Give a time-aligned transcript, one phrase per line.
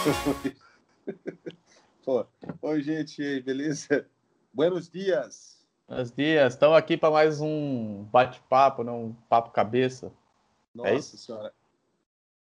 [2.02, 2.26] Pô,
[2.62, 4.06] oi, gente, beleza?
[4.52, 5.66] Buenos dias.
[5.86, 6.54] Buenos dias.
[6.54, 8.90] Estamos aqui para mais um bate-papo, né?
[8.90, 10.06] um papo cabeça.
[10.06, 10.10] É
[10.74, 11.18] Nossa é isso?
[11.18, 11.52] senhora.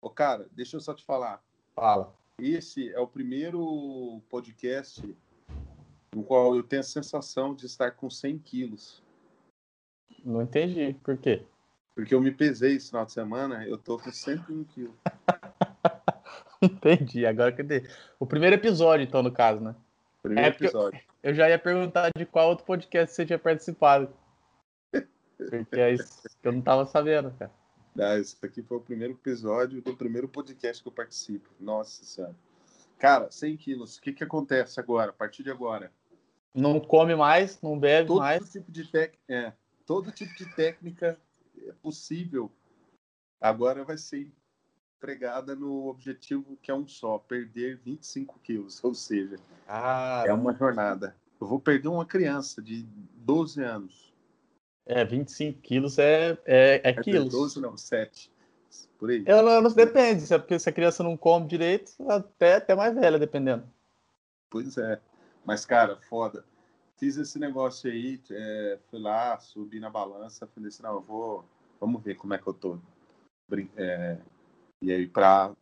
[0.00, 1.42] Ô, cara, deixa eu só te falar.
[1.74, 2.14] Fala.
[2.38, 5.02] Esse é o primeiro podcast
[6.14, 9.02] no qual eu tenho a sensação de estar com 100 quilos.
[10.24, 10.94] Não entendi.
[11.02, 11.44] Por quê?
[11.94, 14.94] Porque eu me pesei esse final de semana, eu tô com 101 quilos.
[16.66, 17.26] entendi.
[17.26, 17.88] Agora cadê?
[18.18, 19.74] O primeiro episódio, então, no caso, né?
[20.22, 21.00] Primeiro É episódio.
[21.22, 24.12] Eu já ia perguntar de qual outro podcast você tinha participado.
[25.38, 27.50] Porque é isso que eu não tava sabendo, cara.
[27.98, 31.48] Ah, esse aqui foi o primeiro episódio do primeiro podcast que eu participo.
[31.60, 32.34] Nossa senhora.
[32.98, 33.96] Cara, 100 quilos.
[33.98, 35.92] O que, que acontece agora, a partir de agora?
[36.54, 38.50] Não come mais, não bebe Todo mais.
[38.50, 39.14] tipo de tec...
[39.28, 39.52] é,
[39.86, 41.18] todo tipo de técnica
[41.66, 42.50] é possível
[43.40, 44.30] agora vai ser
[45.02, 48.82] empregada no objetivo que é um só, perder 25 quilos.
[48.84, 49.36] Ou seja,
[49.66, 51.16] Ah, é uma jornada.
[51.40, 52.84] Eu vou perder uma criança de
[53.16, 54.12] 12 anos.
[54.86, 57.32] é, 25 quilos é, é, é É quilos.
[57.32, 58.30] 12 não, 7.
[58.96, 59.24] Por aí.
[59.26, 62.74] Eu não, não depende, se é porque se a criança não come direito, até, até
[62.74, 63.68] mais velha, dependendo.
[64.48, 65.00] Pois é.
[65.44, 66.44] Mas, cara, foda.
[66.96, 71.44] Fiz esse negócio aí, é, fui lá, subi na balança, falei assim, não, eu vou.
[71.80, 72.78] Vamos ver como é que eu tô.
[73.76, 74.18] É,
[74.82, 75.52] e aí, pra.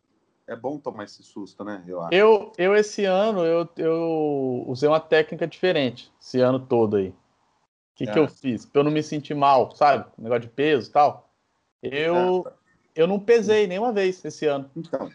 [0.47, 1.85] É bom tomar esse susto, né?
[1.87, 2.13] Eu acho.
[2.13, 7.11] Eu, eu esse ano, eu, eu usei uma técnica diferente, esse ano todo aí.
[7.11, 7.15] O
[7.95, 8.23] que, que Ah.
[8.23, 8.67] eu fiz?
[8.67, 10.11] Pra eu não me sentir mal, sabe?
[10.19, 11.31] Negócio de peso e tal.
[11.81, 12.57] Eu, Ah, tá.
[12.97, 14.69] eu não pesei nenhuma vez esse ano.
[14.75, 15.09] Então,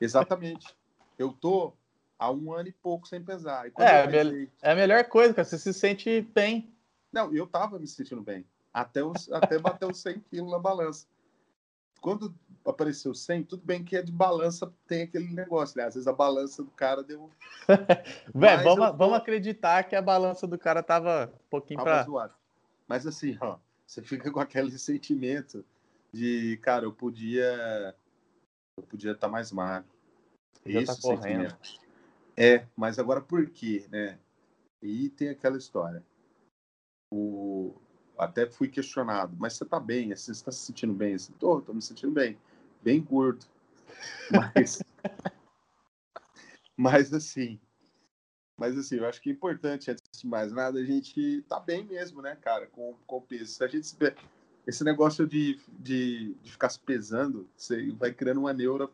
[0.00, 0.74] exatamente.
[1.18, 1.74] Eu tô
[2.18, 3.70] há um ano e pouco sem pesar.
[3.78, 5.44] É, pesei- É a melhor coisa, cara.
[5.46, 6.72] Você se sente bem.
[7.12, 8.46] Não, eu tava me sentindo bem.
[8.72, 11.06] Até, os, até bater os 100 quilos na balança.
[12.00, 12.34] Quando
[12.64, 15.84] apareceu 100, tudo bem que é de balança, tem aquele negócio, né?
[15.84, 17.30] Às vezes a balança do cara deu
[18.34, 22.04] Véi, vamos, eu vamos acreditar que a balança do cara tava um pouquinho tava pra.
[22.04, 22.34] zoado.
[22.86, 25.64] Mas assim, ó, você fica com aquele sentimento
[26.12, 27.94] de, cara, eu podia
[28.76, 29.90] eu podia estar mais magro.
[30.64, 31.50] Já tá Esse correndo.
[31.50, 31.86] sentimento.
[32.36, 34.18] É, mas agora por quê, né?
[34.82, 36.04] E tem aquela história.
[37.10, 37.80] O
[38.18, 41.14] até fui questionado, mas você tá bem, você tá se sentindo bem?
[41.14, 42.38] Assim, tô, me sentindo bem,
[42.82, 43.44] bem gordo.
[44.30, 44.82] Mas
[46.76, 47.58] mas assim,
[48.56, 51.84] mas assim, eu acho que é importante, antes de mais nada, a gente tá bem
[51.84, 53.52] mesmo, né, cara, com, com o peso.
[53.52, 53.96] Se a gente se...
[54.66, 58.88] Esse negócio de, de, de ficar se pesando, você vai criando uma neura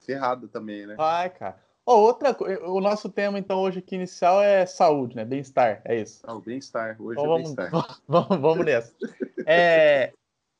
[0.00, 0.96] ferrada também, né?
[0.96, 1.62] Vai, cara.
[1.84, 5.24] Ó, outra coisa, o nosso tema, então, hoje aqui inicial é saúde, né?
[5.24, 6.20] Bem-estar, é isso.
[6.24, 8.00] Ah, o bem-estar, hoje Então é vamos, bem-estar.
[8.06, 8.94] vamos, vamos nessa.
[9.46, 10.12] É,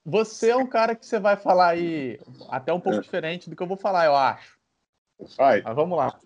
[0.04, 2.18] você é um cara que você vai falar aí
[2.48, 3.02] até um pouco É.
[3.02, 4.58] diferente do que eu vou falar, eu acho.
[5.36, 5.62] Vai.
[5.62, 6.18] Mas vamos lá.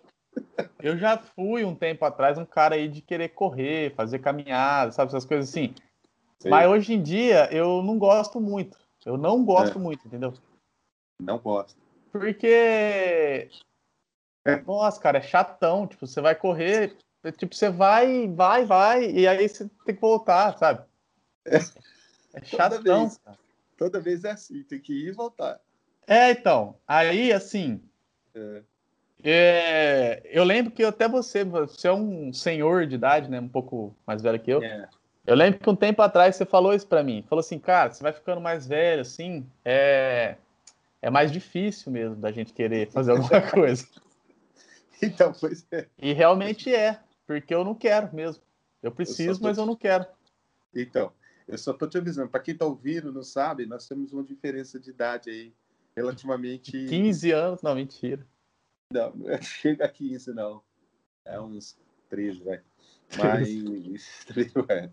[0.83, 5.11] Eu já fui um tempo atrás um cara aí de querer correr, fazer caminhada, sabe,
[5.11, 5.75] essas coisas assim.
[6.39, 6.51] Sei.
[6.51, 8.79] Mas hoje em dia eu não gosto muito.
[9.05, 10.33] Eu não gosto muito, entendeu?
[11.21, 11.79] Não gosto.
[12.11, 13.49] Porque.
[14.47, 14.63] É.
[14.63, 15.87] Nossa, cara, é chatão.
[15.87, 20.01] Tipo, você vai correr, é, tipo, você vai, vai, vai, e aí você tem que
[20.01, 20.85] voltar, sabe?
[21.45, 21.59] É,
[22.45, 23.03] chatão.
[23.09, 23.19] vez.
[23.19, 23.39] cara.
[23.77, 25.61] Toda vez é assim, tem que ir e voltar.
[26.07, 26.77] É, então.
[26.87, 27.83] Aí, assim.
[28.35, 28.63] É.
[29.25, 33.41] é, eu lembro que até você, você é um senhor de idade, né?
[33.41, 34.63] Um pouco mais velho que eu.
[34.63, 34.89] É.
[35.27, 37.25] Eu lembro que um tempo atrás você falou isso pra mim.
[37.29, 40.37] Falou assim, cara, você vai ficando mais velho, assim, é,
[41.03, 43.85] é mais difícil mesmo da gente querer fazer alguma coisa.
[45.03, 45.89] Então, pois é.
[45.99, 48.43] E realmente é, porque eu não quero mesmo.
[48.83, 50.07] Eu preciso, tô- mas eu não quero.
[50.75, 51.13] Então,
[51.47, 54.79] eu só tô te avisando, para quem tá ouvindo, não sabe, nós temos uma diferença
[54.81, 55.55] de idade aí,
[55.97, 56.71] relativamente.
[56.73, 58.27] 15 anos, não, mentira.
[58.93, 60.63] Não, não chega a 15, não.
[61.25, 61.77] É uns
[62.09, 62.63] 13, vai.
[63.17, 63.49] Mas,
[64.69, 64.91] é.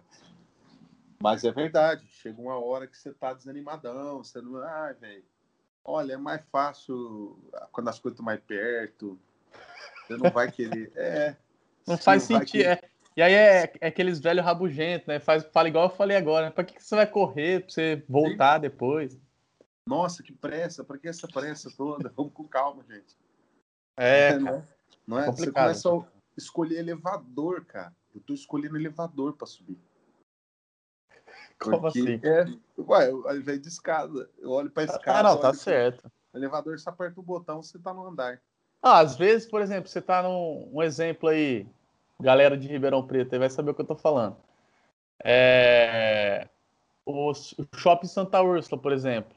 [1.22, 4.58] Mas é verdade, chega uma hora que você tá desanimadão, você não.
[4.58, 5.24] Ai, velho.
[5.86, 7.38] Olha, é mais fácil
[7.72, 9.20] quando as coisas estão mais perto.
[10.06, 10.92] Você não vai querer.
[10.96, 11.36] É.
[11.86, 12.64] Não faz sentido.
[12.64, 12.80] É.
[13.16, 15.20] E aí é, é aqueles velhos rabugentos, né?
[15.20, 16.46] Faz, fala igual eu falei agora.
[16.46, 16.52] Né?
[16.52, 17.66] Pra que, que você vai correr?
[17.66, 19.20] Pra você voltar depois?
[19.86, 22.12] Nossa, que pressa, para que essa pressa toda?
[22.16, 23.18] Vamos com calma, gente.
[23.98, 24.58] É, não cara.
[24.58, 24.64] é?
[25.06, 25.26] Não é?
[25.26, 26.06] Você começa a
[26.38, 27.94] escolher elevador, cara.
[28.16, 29.78] Eu tô escolhendo elevador para subir.
[31.60, 32.22] Como Porque assim?
[32.24, 35.20] É, ué, ao invés de escada, eu olho pra escada.
[35.20, 36.12] Ah, não, tá certo.
[36.34, 38.42] Elevador, você aperta o botão, você tá no andar.
[38.84, 41.66] Ah, às vezes, por exemplo, você tá num um exemplo aí,
[42.20, 44.36] galera de Ribeirão Preto aí vai saber o que eu tô falando.
[45.24, 46.50] É,
[47.06, 49.34] o, o Shopping Santa Úrsula, por exemplo.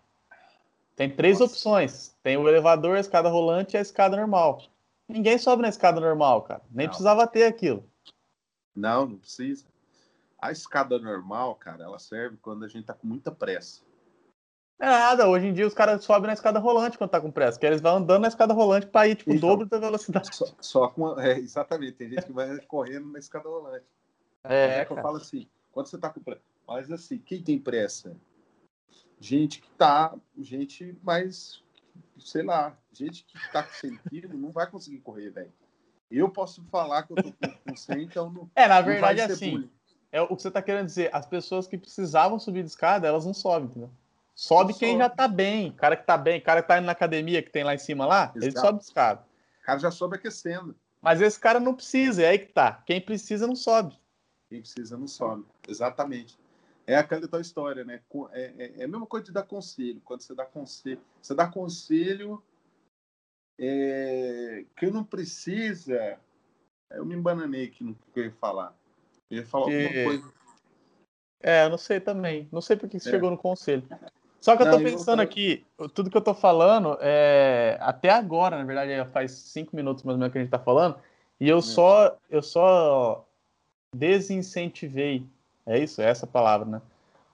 [0.97, 1.53] Tem três Nossa.
[1.53, 2.17] opções.
[2.25, 4.63] Tem o elevador, a escada rolante e a escada normal.
[5.09, 6.63] Ninguém sobe na escada normal, cara.
[6.69, 6.91] Nem Não.
[6.91, 7.89] precisava ter aquilo.
[8.75, 9.65] Não, não precisa.
[10.41, 13.83] A escada normal, cara, ela serve quando a gente tá com muita pressa.
[14.79, 17.59] É nada, hoje em dia os caras sobem na escada rolante quando tá com pressa,
[17.59, 19.49] que eles vão andando na escada rolante pra ir, tipo, o Então.
[19.49, 20.35] dobro da velocidade.
[20.37, 23.87] Só, só com é, exatamente, tem gente que vai correndo na escada rolante.
[24.45, 26.43] É, É, que eu falo assim, quando você tá com pressa.
[26.69, 28.15] Mas assim, quem tem pressa?
[29.19, 30.15] Gente que tá.
[30.39, 31.63] Gente mais.
[32.19, 35.53] Sei lá, gente que tá com 100 quilos não vai conseguir correr, velho.
[36.11, 38.51] Eu posso falar que eu tô com, com 100, então não.
[38.55, 39.53] É, na verdade é assim.
[39.53, 39.71] bullying.
[40.13, 41.11] É o que você tá querendo dizer.
[41.15, 43.91] As pessoas que precisavam subir de escada, elas não sobem, entendeu?
[44.37, 45.03] Sobe Não quem sobe.
[45.05, 45.73] já tá bem.
[45.73, 48.05] Cara que tá bem, cara que tá indo na academia, que tem lá em cima
[48.05, 48.67] lá, ele Exato.
[48.67, 49.27] sobe de escada.
[49.63, 50.77] O cara já sobe aquecendo.
[51.01, 52.83] Mas esse cara não precisa, é aí que tá.
[52.85, 53.99] Quem precisa não sobe.
[54.51, 55.47] Quem precisa não sobe.
[55.67, 56.39] Exatamente.
[56.87, 58.01] É aquela tua história, né?
[58.33, 60.01] É, é- é a mesma coisa de dar conselho.
[60.05, 62.43] Quando você dá conselho, você dá conselho
[63.59, 66.19] é, que não precisa.
[66.91, 68.75] Eu me embananei aqui no que eu ia falar.
[69.31, 70.33] Eu ia falar Que- alguma coisa.
[71.43, 72.49] É, eu não sei também.
[72.53, 73.13] Não sei por que você É.
[73.13, 73.87] chegou no conselho.
[74.47, 78.11] Só que eu Não, tô eu- pensando aqui, tudo que eu tô falando, é, até
[78.11, 80.95] agora, na verdade, faz cinco minutos mais ou menos que a gente tá falando,
[81.41, 81.63] e eu Hum.
[81.63, 83.27] só, eu só
[83.93, 85.27] desincentivei,
[85.67, 86.01] é isso?
[86.01, 86.83] É essa palavra, né?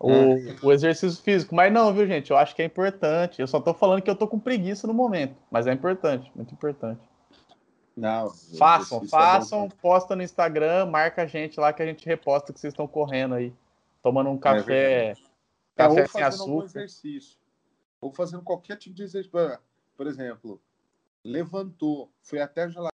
[0.00, 0.56] O, É.
[0.62, 1.54] o exercício físico.
[1.54, 2.30] Mas não, viu, gente?
[2.30, 3.42] Eu acho que é importante.
[3.42, 6.54] Eu só tô falando que eu tô com preguiça no momento, mas é importante, muito
[6.54, 7.02] importante.
[7.94, 9.76] Não, Façam, é façam, bom.
[9.82, 13.34] posta no Instagram, marca a gente lá que a gente reposta que vocês estão correndo
[13.34, 13.52] aí,
[14.02, 15.14] tomando um café, É,
[15.76, 16.78] café ou sem fazendo algum açúcar.
[16.80, 17.38] exercício.
[18.00, 19.30] Ou fazendo qualquer tipo de exercício.
[19.96, 20.60] Por- exemplo,
[21.24, 22.92] levantou, foi até a geladeira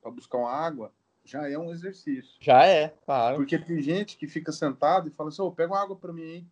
[0.00, 0.92] para buscar uma água,
[1.24, 2.36] já é um exercício.
[2.40, 3.36] Já é, claro.
[3.36, 6.22] Porque tem gente que fica sentado e fala assim, ô, pega uma água para mim,
[6.22, 6.50] hein?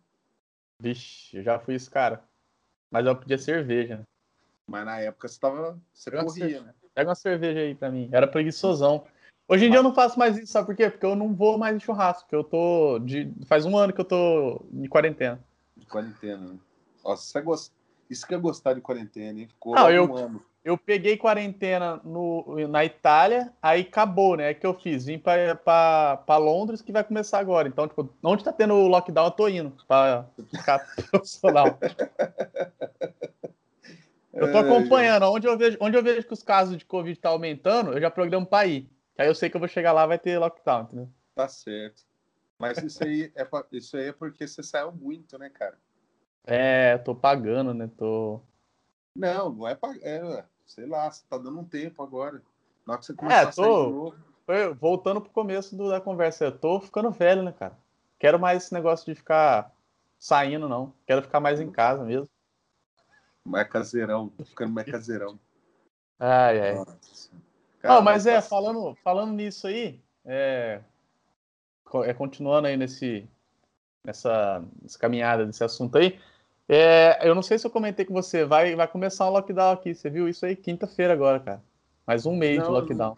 [0.81, 2.21] Vixe, eu já fui esse cara.
[2.91, 3.97] Mas eu pedia cerveja.
[3.97, 4.03] né?
[4.67, 5.79] Mas na época você tava.
[5.93, 6.63] Você Pega corria, cerveja.
[6.63, 6.73] né?
[6.93, 8.09] Pega uma cerveja aí pra mim.
[8.11, 9.05] Era preguiçosão.
[9.47, 10.89] Hoje em dia eu não faço mais isso, sabe por quê?
[10.89, 12.23] Porque eu não vou mais em churrasco.
[12.23, 12.99] porque Eu tô.
[12.99, 13.31] De...
[13.45, 15.39] Faz um ano que eu tô em quarentena.
[15.85, 16.57] De quarentena, né?
[17.03, 17.71] Nossa, isso é,
[18.09, 19.47] isso que é gostar de quarentena, hein?
[19.47, 20.45] Ficou Não, eu- um ano.
[20.63, 24.49] Eu peguei quarentena no, na Itália, aí acabou, né?
[24.49, 25.05] O que eu fiz?
[25.05, 27.67] Vim pra Londres, que vai começar agora.
[27.67, 30.79] Então, tipo, onde tá tendo o lockdown, eu tô indo pra ficar
[31.11, 31.77] profissional.
[34.33, 35.23] Eu tô acompanhando.
[35.31, 38.09] Onde eu, vejo, onde eu vejo que os casos de Covid tá aumentando, eu já
[38.09, 38.89] programo pra ir.
[39.15, 41.09] Que aí eu sei que eu vou chegar lá vai ter lockdown, entendeu?
[41.35, 42.01] Tá certo.
[42.57, 45.77] Mas isso aí, é isso aí é porque você saiu muito, né, cara?
[46.45, 47.89] É, tô pagando, né?
[47.97, 48.39] Tô.
[49.15, 49.93] Não, não é pra.
[50.01, 52.41] É, sei lá, você tá dando um tempo agora.
[52.85, 53.85] Na hora que você começar a sair É, tô.
[53.85, 54.75] de novo.
[54.79, 57.75] Voltando pro começo do- da conversa, eu tô ficando velho, né, cara?
[58.19, 59.73] Quero mais esse negócio de ficar
[60.19, 60.93] saindo, não.
[61.07, 62.29] Quero ficar mais em casa mesmo.
[63.43, 65.39] Mais caseirão, tô ficando mais caseirão.
[66.19, 66.75] Ai, ai.
[66.75, 67.31] Nossa.
[67.83, 70.81] Não, mas é, tá- falando, falando nisso aí, é,
[72.05, 73.27] é, continuando aí nesse,
[74.03, 76.19] nessa, nessa caminhada desse assunto aí,
[76.67, 79.93] é, eu não sei se eu comentei com você, vai, vai começar um lockdown aqui,
[79.93, 81.63] você viu isso aí quinta-feira agora, cara.
[82.07, 83.17] Mais um mês Não, de eu lockdown.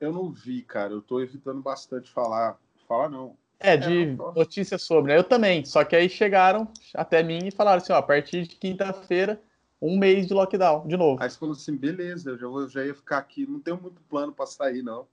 [0.00, 0.92] Eu não vi, cara.
[0.92, 2.58] Eu tô evitando bastante falar.
[2.86, 3.36] Falar não.
[3.58, 4.38] É, de não posso.
[4.38, 5.18] notícias sobre, né?
[5.18, 8.56] Eu também, só que aí chegaram até mim e falaram assim, ó, a partir de
[8.56, 9.40] quinta-feira,
[9.80, 11.22] um mês de lockdown, de novo.
[11.22, 13.46] Aí você falou assim, beleza, eu já, vou, já ia ficar aqui.
[13.46, 15.06] Não tenho muito plano pra sair, não.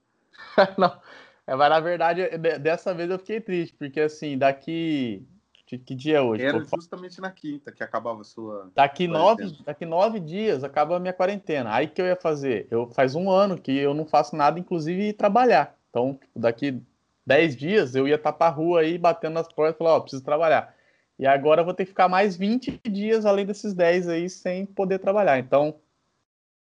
[0.76, 1.00] Não,
[1.46, 5.26] é, mas na verdade, de- dessa vez eu fiquei triste, porque assim, daqui.
[5.66, 6.44] Que dia é hoje?
[6.44, 8.70] Era Pô, justamente na quinta que acabava a sua.
[8.74, 11.74] Daqui nove, daqui nove dias acaba a minha quarentena.
[11.74, 12.68] Aí que eu ia fazer?
[12.70, 15.76] Eu faz um ano que eu não faço nada, inclusive trabalhar.
[15.90, 16.80] Então, tipo, daqui
[17.26, 20.22] dez dias eu ia estar pra rua aí, batendo nas portas e falar, ó, preciso
[20.22, 20.74] trabalhar.
[21.18, 24.66] E agora eu vou ter que ficar mais 20 dias além desses 10 aí sem
[24.66, 25.38] poder trabalhar.
[25.38, 25.80] Então,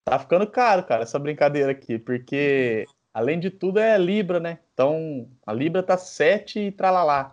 [0.04, 4.60] tá ficando caro, cara, essa brincadeira aqui, porque além de tudo é Libra, né?
[4.76, 7.32] Então, a Libra tá 7 e tralalá.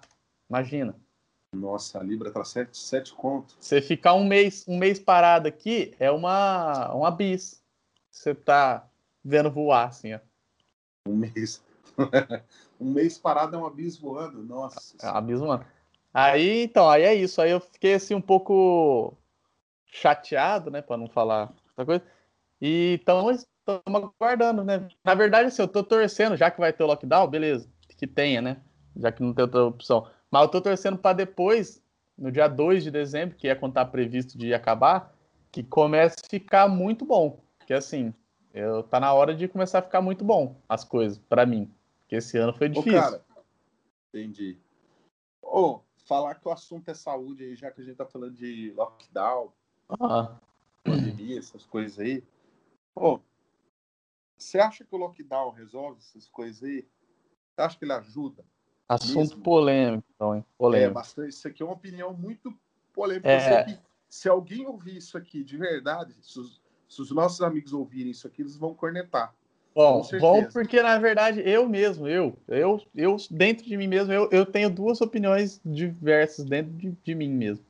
[0.50, 0.96] Imagina.
[1.54, 3.58] Nossa, a Libra tá sete, sete conto.
[3.60, 7.62] Você ficar um mês, um mês parado aqui é uma, uma bis.
[8.10, 8.88] Você tá
[9.22, 10.20] vendo voar, assim, ó.
[11.06, 11.62] Um mês.
[12.80, 14.42] um mês parado é um abismo voando.
[14.42, 14.96] Nossa.
[15.02, 15.66] É uma bis voando.
[16.14, 17.42] Aí, então, aí é isso.
[17.42, 19.18] Aí eu fiquei, assim, um pouco
[19.86, 22.04] chateado, né, pra não falar outra coisa.
[22.62, 23.30] E então,
[23.66, 24.88] estamos aguardando, né?
[25.04, 28.42] Na verdade, assim, eu tô torcendo, já que vai ter o lockdown, beleza, que tenha,
[28.42, 28.62] né?
[28.96, 30.08] Já que não tem outra opção.
[30.30, 31.82] Mas eu tô torcendo para depois,
[32.18, 35.16] no dia 2 de dezembro, que é quando tá previsto de acabar,
[35.52, 37.40] que comece a ficar muito bom.
[37.58, 38.14] Porque assim,
[38.54, 41.72] eu, tá na hora de começar a ficar muito bom as coisas, para mim.
[42.02, 43.00] Porque esse ano foi Ô, difícil.
[43.00, 43.26] cara,
[44.10, 44.58] entendi.
[45.42, 48.74] Ô, falar que o assunto é saúde aí, já que a gente tá falando de
[48.76, 49.52] lockdown,
[49.90, 50.36] Ah,
[50.84, 52.24] pandemia, essas coisas aí.
[52.94, 53.20] Pô,
[54.44, 56.86] Você acha que o lockdown resolve essas coisas aí?
[57.56, 58.44] Você acha que ele ajuda?
[58.88, 59.42] Assunto mesmo?
[59.42, 60.46] polêmico, então, hein?
[60.58, 60.92] Polêmico.
[60.92, 61.30] É, bastante.
[61.30, 62.54] Isso aqui é uma opinião muito
[62.94, 63.30] polêmica.
[63.30, 63.80] É.
[64.10, 68.28] se alguém ouvir isso aqui de verdade, se os, se os, nossos amigos ouvirem isso
[68.28, 69.34] aqui, eles vão cornetar.
[69.74, 74.30] Bom, bom, porque na verdade eu mesmo, eu, eu, eu dentro de mim mesmo, eu,
[74.32, 77.66] eu tenho duas opiniões diversas dentro de, de mim mesmo.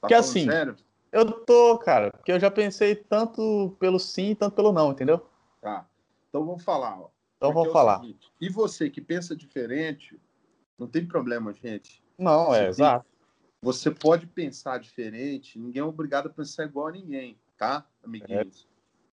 [0.00, 0.74] Tá que assim, sério?
[1.12, 5.26] eu tô, cara, porque eu já pensei tanto pelo sim, tanto pelo não, entendeu?
[5.60, 5.86] Tá.
[6.32, 7.10] Então vamos falar, ó.
[7.36, 8.00] Então vamos é falar.
[8.00, 10.18] Seguinte, e você que pensa diferente,
[10.78, 12.02] não tem problema, gente.
[12.16, 13.06] Não, você é, tem, exato.
[13.60, 18.66] Você pode pensar diferente, ninguém é obrigado a pensar igual a ninguém, tá, amiguinhos?
[18.66, 18.72] É.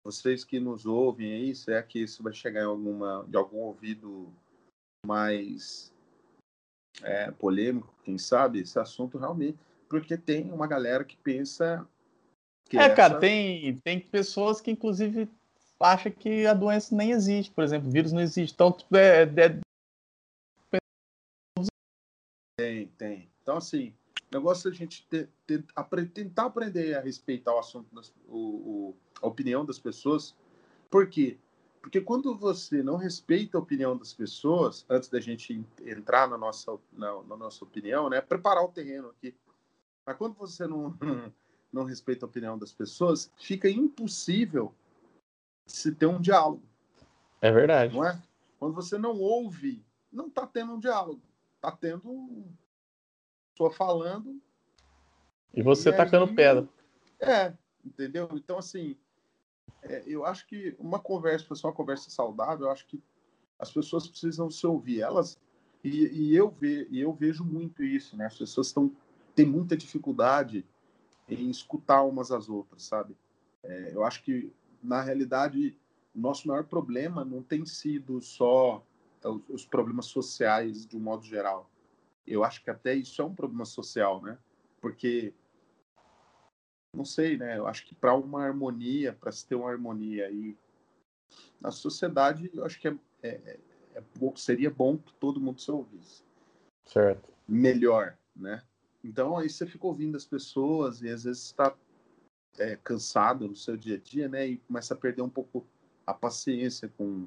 [0.04, 3.60] Vocês que nos ouvem aí, se é que isso vai chegar em alguma, de algum
[3.60, 4.34] ouvido
[5.06, 5.94] mais
[7.04, 9.60] é, polêmico, quem sabe, esse assunto realmente.
[9.88, 11.88] Porque tem uma galera que pensa.
[12.66, 12.96] Que é, essa...
[12.96, 15.30] cara, tem, tem pessoas que, inclusive,
[15.84, 18.54] acham que a doença nem existe, por exemplo, o vírus não existe.
[18.54, 19.60] Então, tipo, é, é
[22.58, 23.30] tem, tem.
[23.42, 23.94] Então, assim,
[24.32, 25.64] o negócio é a gente ter, ter,
[26.14, 30.36] tentar aprender a respeitar o assunto, das, o, o, a opinião das pessoas.
[30.90, 31.38] Por quê?
[31.82, 36.78] Porque quando você não respeita a opinião das pessoas, antes da gente entrar na nossa,
[36.94, 38.22] na, na nossa opinião, né?
[38.22, 39.36] Preparar o terreno aqui.
[40.06, 40.96] Mas quando você não,
[41.74, 44.74] não respeita a opinião das pessoas, fica impossível
[45.66, 46.64] se ter um diálogo.
[47.42, 47.94] É verdade.
[47.94, 48.22] Não é?
[48.60, 51.22] Quando você não ouve, não está tendo um diálogo
[51.64, 52.44] tá tendo
[53.54, 54.38] pessoa falando.
[55.54, 56.68] E você e tacando aí, pedra.
[57.22, 57.54] É,
[57.86, 58.30] entendeu?
[58.34, 58.98] Então, assim,
[59.82, 63.02] é, eu acho que uma conversa, para ser uma conversa saudável, eu acho que
[63.58, 65.00] as pessoas precisam se ouvir.
[65.00, 65.40] Elas.
[65.82, 68.26] E, e eu, ve, e eu vejo muito isso, né?
[68.26, 68.92] As pessoas estão
[69.34, 70.66] têm muita dificuldade
[71.30, 73.16] em escutar umas às outras, sabe?
[73.64, 74.52] É, eu acho que,
[74.84, 75.78] na realidade,
[76.14, 78.86] o nosso maior problema não tem sido só
[79.50, 81.70] os problemas sociais de um modo geral.
[82.28, 84.38] Eu acho que até isso é um problema social, né?
[84.82, 85.34] Porque
[86.94, 87.58] não sei, né?
[87.58, 90.56] Eu acho que para uma harmonia, para se ter uma harmonia aí
[91.60, 93.60] na sociedade, eu acho que é, é, é,
[93.96, 94.04] é
[94.36, 96.24] seria bom que todo mundo se ouvisse.
[96.86, 97.32] Certo.
[97.48, 98.62] Melhor, né?
[99.04, 101.76] Então aí você fica ouvindo as pessoas e às vezes está
[102.58, 104.48] é, cansado no seu dia a dia, né?
[104.48, 105.66] E começa a perder um pouco
[106.06, 107.26] a paciência com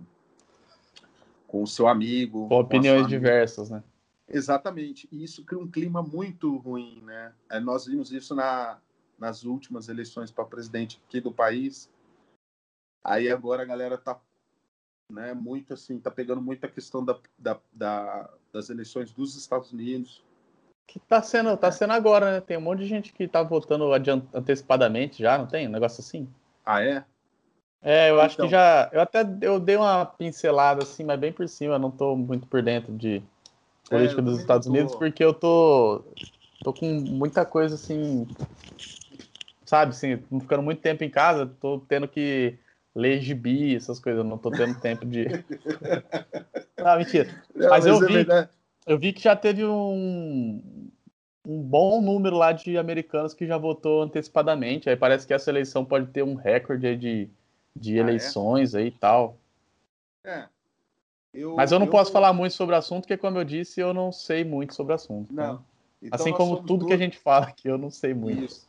[1.47, 2.49] com o seu amigo.
[2.49, 3.83] Com opiniões com diversas, né?
[4.29, 5.09] Exatamente.
[5.13, 7.33] E isso cria um clima muito ruim, né?
[7.49, 8.81] É, nós vimos isso na,
[9.17, 11.89] nas últimas eleições para presidente aqui do país.
[13.05, 14.21] Aí agora a galera tá
[15.13, 19.73] né, muito assim, tá pegando muito a questão da, da, da das eleições dos Estados
[19.73, 20.25] Unidos.
[20.87, 22.41] Que tá sendo, tá sendo agora, né?
[22.41, 23.91] Tem um monte de gente que tá votando
[24.33, 25.67] antecipadamente já, não tem?
[25.67, 26.29] Um negócio assim?
[26.65, 27.05] Ah, é?
[27.83, 28.89] É, eu acho então, que já.
[28.93, 32.63] Eu até eu dei uma pincelada assim, mas bem por cima, não tô muito por
[32.63, 33.23] dentro de
[33.89, 34.73] política é, dos Estados tô...
[34.73, 36.03] Unidos, porque eu tô,
[36.63, 38.27] tô com muita coisa assim.
[39.65, 42.59] Sabe, assim, ficando muito tempo em casa, tô tendo que
[42.95, 45.27] ler gibi, essas coisas, não tô tendo tempo de.
[46.79, 47.43] ah, mentira.
[47.55, 48.49] Não, mas, mas, eu, é vi,
[48.87, 50.91] eu vi que já teve um,
[51.45, 54.89] um bom número lá de americanos que já votou antecipadamente.
[54.89, 57.31] Aí parece que essa eleição pode ter um recorde de
[57.79, 58.83] de eleições ah, é?
[58.83, 59.39] aí e tal.
[60.25, 60.49] É.
[61.33, 63.81] Eu, Mas eu não eu posso falar muito sobre o assunto, porque, como eu disse,
[63.81, 65.33] eu não sei muito sobre o assunto.
[65.33, 65.47] Né?
[65.47, 65.65] Não.
[66.01, 66.89] Então, assim como tudo dois...
[66.89, 68.45] que a gente fala aqui, eu não sei muito.
[68.45, 68.67] Isso.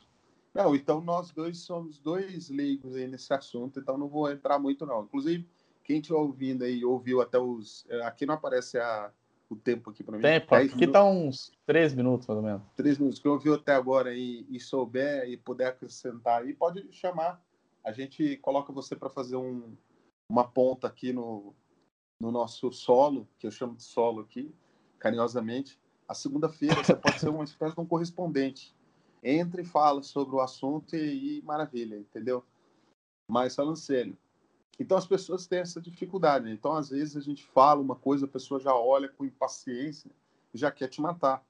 [0.53, 4.85] Não, então nós dois somos dois leigos aí nesse assunto, então não vou entrar muito,
[4.85, 5.03] não.
[5.03, 5.47] Inclusive,
[5.83, 7.85] quem estiver ouvindo aí, ouviu até os.
[7.89, 9.11] É, aqui não aparece a,
[9.49, 10.21] o tempo aqui para mim.
[10.21, 10.93] Tempo, aqui minutos.
[10.93, 12.61] tá uns três minutos, mais ou menos.
[12.75, 13.19] Três minutos.
[13.19, 17.41] Quem ouviu até agora aí e souber e puder acrescentar aí, pode chamar
[17.87, 19.73] a gente coloca você para fazer um,
[20.29, 21.55] uma ponta aqui no,
[22.19, 24.53] no nosso solo, que eu chamo de solo aqui,
[24.99, 25.79] carinhosamente.
[26.05, 28.75] A segunda-feira você pode ser uma espécie de um correspondente.
[29.23, 32.43] Entre e fala sobre o assunto e, e maravilha, entendeu?
[33.31, 34.17] Mas sério.
[34.79, 36.51] Então as pessoas têm essa dificuldade.
[36.51, 40.11] Então, às vezes, a gente fala uma coisa, a pessoa já olha com impaciência
[40.53, 41.43] e já quer te matar.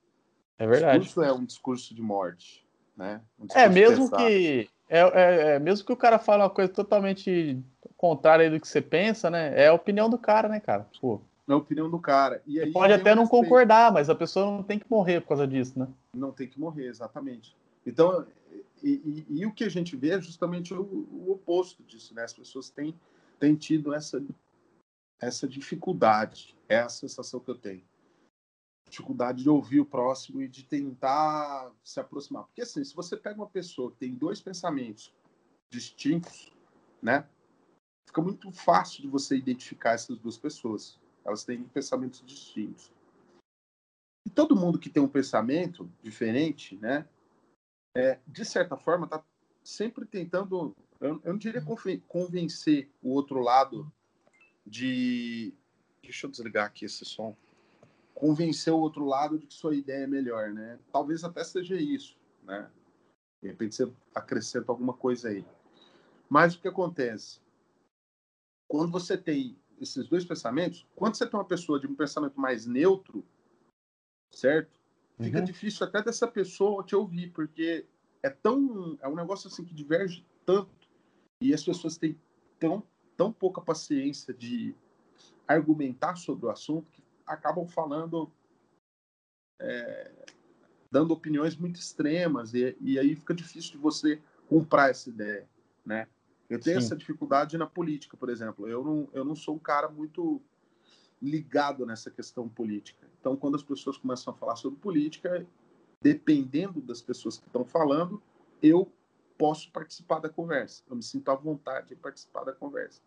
[0.57, 0.98] É verdade.
[0.98, 2.65] O discurso é um discurso de morte.
[2.96, 3.22] Né?
[3.39, 7.62] Um é, mesmo que é, é, é, mesmo que o cara fale uma coisa totalmente
[7.96, 9.53] contrária do que você pensa, né?
[9.55, 10.88] É a opinião do cara, né, cara?
[10.91, 12.41] Tipo, é a opinião do cara.
[12.46, 13.43] E aí, pode até não respeito.
[13.43, 15.88] concordar, mas a pessoa não tem que morrer por causa disso, né?
[16.13, 17.55] Não tem que morrer, exatamente.
[17.86, 18.25] Então,
[18.84, 22.24] e, e, e o que a gente vê é justamente o, o, oposto disso, né?
[22.24, 22.93] As pessoas têm,
[23.39, 24.24] têm tido essa,
[25.20, 27.86] essa dificuldade, é a sensação que eu tenho
[28.89, 32.46] dificuldade de ouvir o próximo e de tentar se aproximar.
[32.46, 35.13] Porque assim, se você pega uma pessoa que tem dois pensamentos
[35.70, 36.53] distintos,
[37.01, 37.27] né?
[38.08, 41.00] fica muito fácil de você identificar essas duas pessoas.
[41.24, 42.91] Elas têm pensamentos distintos.
[44.25, 47.08] E todo mundo que tem um pensamento diferente, né,
[47.96, 49.24] é, de certa forma, está
[49.63, 51.63] sempre tentando, eu, eu não diria
[52.07, 53.91] convencer o outro lado
[54.65, 55.53] de.
[56.01, 57.35] Deixa eu desligar aqui esse som.
[58.13, 60.79] Convencer o outro lado de que sua ideia é melhor, né?
[60.91, 62.69] Talvez até seja isso, né?
[63.41, 65.45] De repente você acrescenta alguma coisa aí.
[66.29, 67.39] Mas o que acontece?
[68.67, 72.65] Quando você tem esses dois pensamentos, quando você tem uma pessoa de um pensamento mais
[72.65, 73.23] neutro,
[74.31, 74.79] certo?
[75.21, 75.45] Fica uhum.
[75.45, 77.85] difícil até dessa pessoa te ouvir, porque
[78.21, 80.76] é tão é um negócio assim que diverge tanto
[81.41, 82.20] e as pessoas têm
[82.60, 82.84] tão
[83.15, 84.75] tão pouca paciência de
[85.48, 88.32] argumentar sobre o assunto que acabam falando
[89.60, 90.12] é,
[90.91, 95.48] dando opiniões muito extremas e, e aí fica difícil de você comprar essa ideia,
[95.86, 96.08] né?
[96.50, 96.86] Eu tenho Sim.
[96.86, 98.67] essa dificuldade na política, por exemplo.
[98.67, 100.41] Eu não, eu não sou um cara muito
[101.22, 103.06] ligado nessa questão política.
[103.20, 105.46] Então, quando as pessoas começam a falar sobre política,
[106.01, 108.22] dependendo das pessoas que estão falando,
[108.62, 108.89] eu
[109.38, 110.84] posso participar da conversa.
[110.88, 113.01] Eu me sinto à vontade de participar da conversa.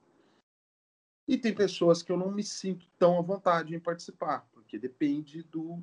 [1.29, 5.43] E tem pessoas que eu não me sinto tão à vontade em participar, porque depende
[5.43, 5.83] do.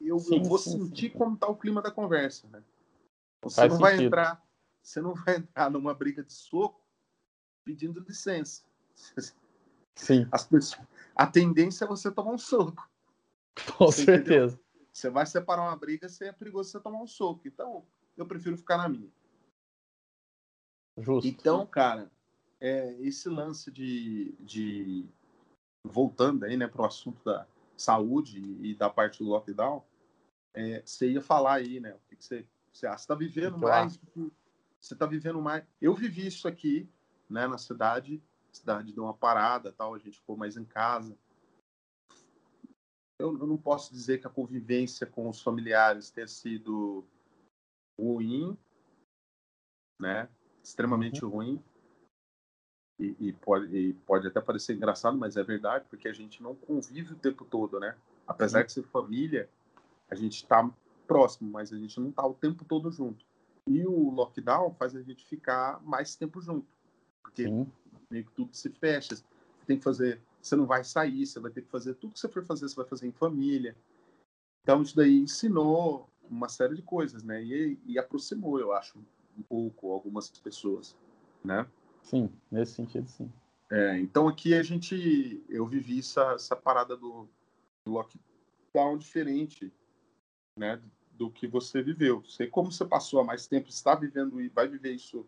[0.00, 1.18] Eu, sim, eu vou sim, sentir sim.
[1.18, 2.62] como está o clima da conversa, né?
[3.42, 3.96] Você Faz não sentido.
[3.96, 4.46] vai entrar
[4.86, 6.80] você não vai entrar numa briga de soco
[7.64, 8.64] pedindo licença.
[9.96, 10.28] Sim.
[10.30, 10.86] As pessoas,
[11.16, 12.88] a tendência é você tomar um soco.
[13.76, 14.54] Com você certeza.
[14.54, 14.66] Entendeu?
[14.92, 17.46] Você vai separar uma briga, você é perigoso você tomar um soco.
[17.48, 17.84] Então,
[18.16, 19.10] eu prefiro ficar na minha.
[20.98, 21.28] Justo.
[21.28, 22.10] Então, cara,
[22.60, 25.06] é, esse lance de, de
[25.84, 27.46] voltando aí, né, para o assunto da
[27.76, 29.84] saúde e da parte do lockdown,
[30.54, 31.94] é, você ia falar aí, né?
[31.94, 32.98] O que, que você, você acha?
[32.98, 34.32] Você está vivendo mais do que
[34.80, 35.64] você está vivendo mais.
[35.80, 36.88] Eu vivi isso aqui,
[37.28, 38.22] né, na cidade.
[38.50, 39.94] A cidade deu uma parada, tal.
[39.94, 41.16] A gente ficou mais em casa.
[43.18, 47.04] Eu, eu não posso dizer que a convivência com os familiares tenha sido
[47.98, 48.56] ruim,
[50.00, 50.28] né?
[50.62, 51.30] Extremamente uhum.
[51.30, 51.64] ruim.
[52.98, 56.54] E, e, pode, e, pode, até parecer engraçado, mas é verdade, porque a gente não
[56.54, 57.96] convive o tempo todo, né?
[58.26, 58.66] Apesar uhum.
[58.66, 59.50] de ser família,
[60.10, 60.68] a gente está
[61.06, 63.24] próximo, mas a gente não está o tempo todo junto.
[63.68, 66.66] E o lockdown faz a gente ficar mais tempo junto.
[67.22, 67.70] Porque Sim.
[68.10, 69.16] meio que tudo se fecha.
[69.16, 69.24] Você
[69.66, 70.22] tem que fazer.
[70.40, 72.76] Você não vai sair, você vai ter que fazer tudo que você for fazer, você
[72.76, 73.76] vai fazer em família.
[74.62, 77.42] Então, isso daí ensinou uma série de coisas, né?
[77.42, 78.98] E, e aproximou, eu acho,
[79.36, 80.96] um pouco algumas pessoas,
[81.44, 81.66] né?
[82.02, 83.32] Sim, nesse sentido, sim.
[83.70, 87.28] É, então aqui a gente, eu vivi essa, essa parada do,
[87.84, 89.72] do lockdown diferente,
[90.56, 90.80] né?
[91.16, 92.20] do que você viveu.
[92.20, 95.26] Você, como você passou há mais tempo, está vivendo e vai viver isso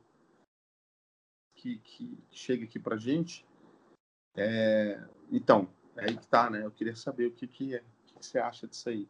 [1.54, 3.44] que, que chega aqui para gente.
[4.36, 6.64] É, então, é aí que tá, né?
[6.64, 9.08] Eu queria saber o que, que, é, o que você acha disso aí.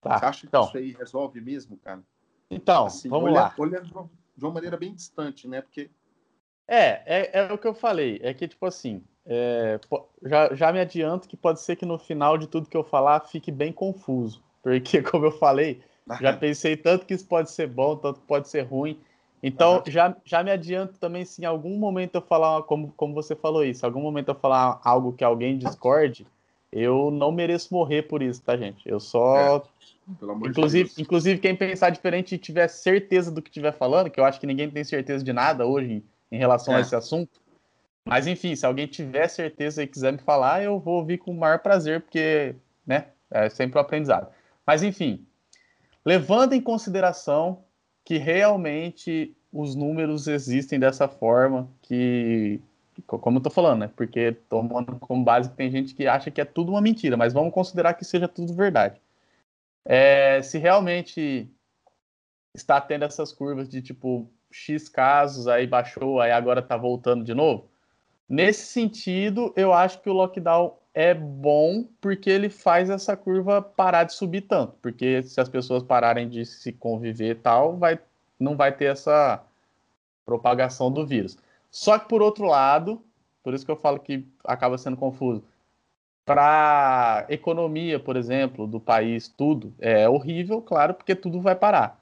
[0.00, 0.62] Tá, você acha então.
[0.62, 2.02] que isso aí resolve mesmo, cara?
[2.50, 3.54] Então, assim, vamos olhando, lá.
[3.58, 5.60] Olhando de uma maneira bem distante, né?
[5.60, 5.90] Porque.
[6.66, 8.20] É, é, é o que eu falei.
[8.22, 9.78] É que, tipo assim, é,
[10.22, 13.20] já, já me adianto que pode ser que no final de tudo que eu falar
[13.20, 14.42] fique bem confuso.
[14.62, 15.82] Porque, como eu falei,
[16.20, 18.98] já pensei tanto que isso pode ser bom, tanto que pode ser ruim.
[19.42, 19.82] Então, uhum.
[19.86, 23.64] já, já me adianto também, se em algum momento eu falar, como, como você falou
[23.64, 26.26] isso, algum momento eu falar algo que alguém discorde,
[26.72, 28.88] eu não mereço morrer por isso, tá, gente?
[28.88, 29.58] Eu só.
[29.58, 34.20] É, inclusive, de inclusive, quem pensar diferente e tiver certeza do que estiver falando, que
[34.20, 36.78] eu acho que ninguém tem certeza de nada hoje em, relação é.
[36.78, 37.40] a esse assunto.
[38.04, 41.38] Mas, enfim, se alguém tiver certeza e quiser me falar, eu vou ouvir com o
[41.38, 42.54] maior prazer, porque,
[42.86, 44.28] né, é sempre um aprendizado.
[44.66, 45.26] Mas, enfim,
[46.04, 47.64] levando em consideração
[48.04, 52.60] que realmente os números existem dessa forma, que,
[53.06, 53.90] como eu tô falando, né?
[53.96, 57.52] Porque tomando como base tem gente que acha que é tudo uma mentira, mas vamos
[57.52, 59.00] considerar que seja tudo verdade.
[59.84, 61.50] É, se realmente
[62.54, 67.34] está tendo essas curvas de tipo X casos, aí baixou, aí agora tá voltando de
[67.34, 67.68] novo.
[68.28, 74.04] Nesse sentido, eu acho que o lockdown é bom porque ele faz essa curva parar
[74.04, 74.74] de subir tanto.
[74.82, 77.98] Porque se as pessoas pararem de se conviver e tal, vai,
[78.38, 79.42] não vai ter essa
[80.26, 81.38] propagação do vírus.
[81.70, 83.02] Só que por outro lado,
[83.42, 85.42] por isso que eu falo que acaba sendo confuso,
[86.24, 91.98] para economia, por exemplo, do país, tudo é horrível, claro, porque tudo vai parar.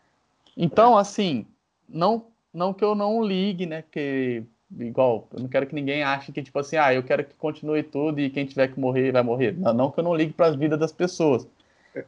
[0.57, 1.47] Então, assim,
[1.89, 3.85] não, não que eu não ligue, né?
[3.89, 4.43] Que
[4.81, 7.85] igual, eu não quero que ninguém ache que, tipo assim, ah, eu quero que continue
[7.85, 9.53] tudo e quem tiver que morrer vai morrer.
[9.57, 11.47] Não, não que eu não ligue para as vidas das pessoas.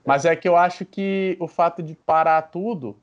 [0.04, 2.96] Mas é que eu acho que o fato de parar tudo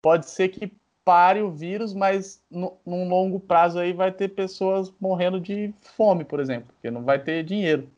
[0.00, 0.72] pode ser que
[1.08, 6.22] pare o vírus, mas no, num longo prazo aí vai ter pessoas morrendo de fome,
[6.22, 7.88] por exemplo, porque não vai ter dinheiro.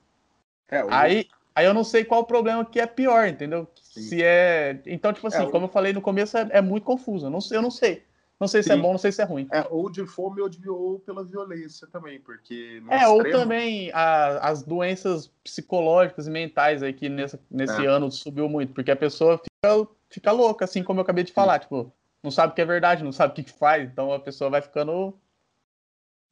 [0.69, 3.67] É, aí, aí eu não sei qual o problema que é pior, entendeu?
[3.83, 4.03] Sim.
[4.03, 4.81] Se é.
[4.87, 7.27] Então, tipo assim, é, como eu falei no começo, é, é muito confuso.
[7.27, 8.05] Eu não, eu não sei.
[8.39, 8.79] Não sei se é Sim.
[8.79, 9.49] é bom, não sei se é ruim.
[9.51, 12.81] É, ou de fome ou, de, ou pela violência também, porque.
[12.89, 13.15] É, extremo...
[13.17, 17.89] ou também a, as doenças psicológicas e mentais aí que nessa, nesse é.
[17.89, 21.55] ano subiu muito, porque a pessoa fica, fica louca, assim como eu acabei de falar,
[21.55, 21.61] Sim.
[21.63, 24.51] tipo, não sabe o que é verdade, não sabe o que, faz, então a pessoa
[24.51, 25.19] vai ficando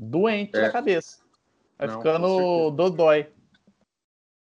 [0.00, 0.62] doente é.
[0.62, 1.22] na cabeça.
[1.78, 3.32] Vai não, ficando dodói.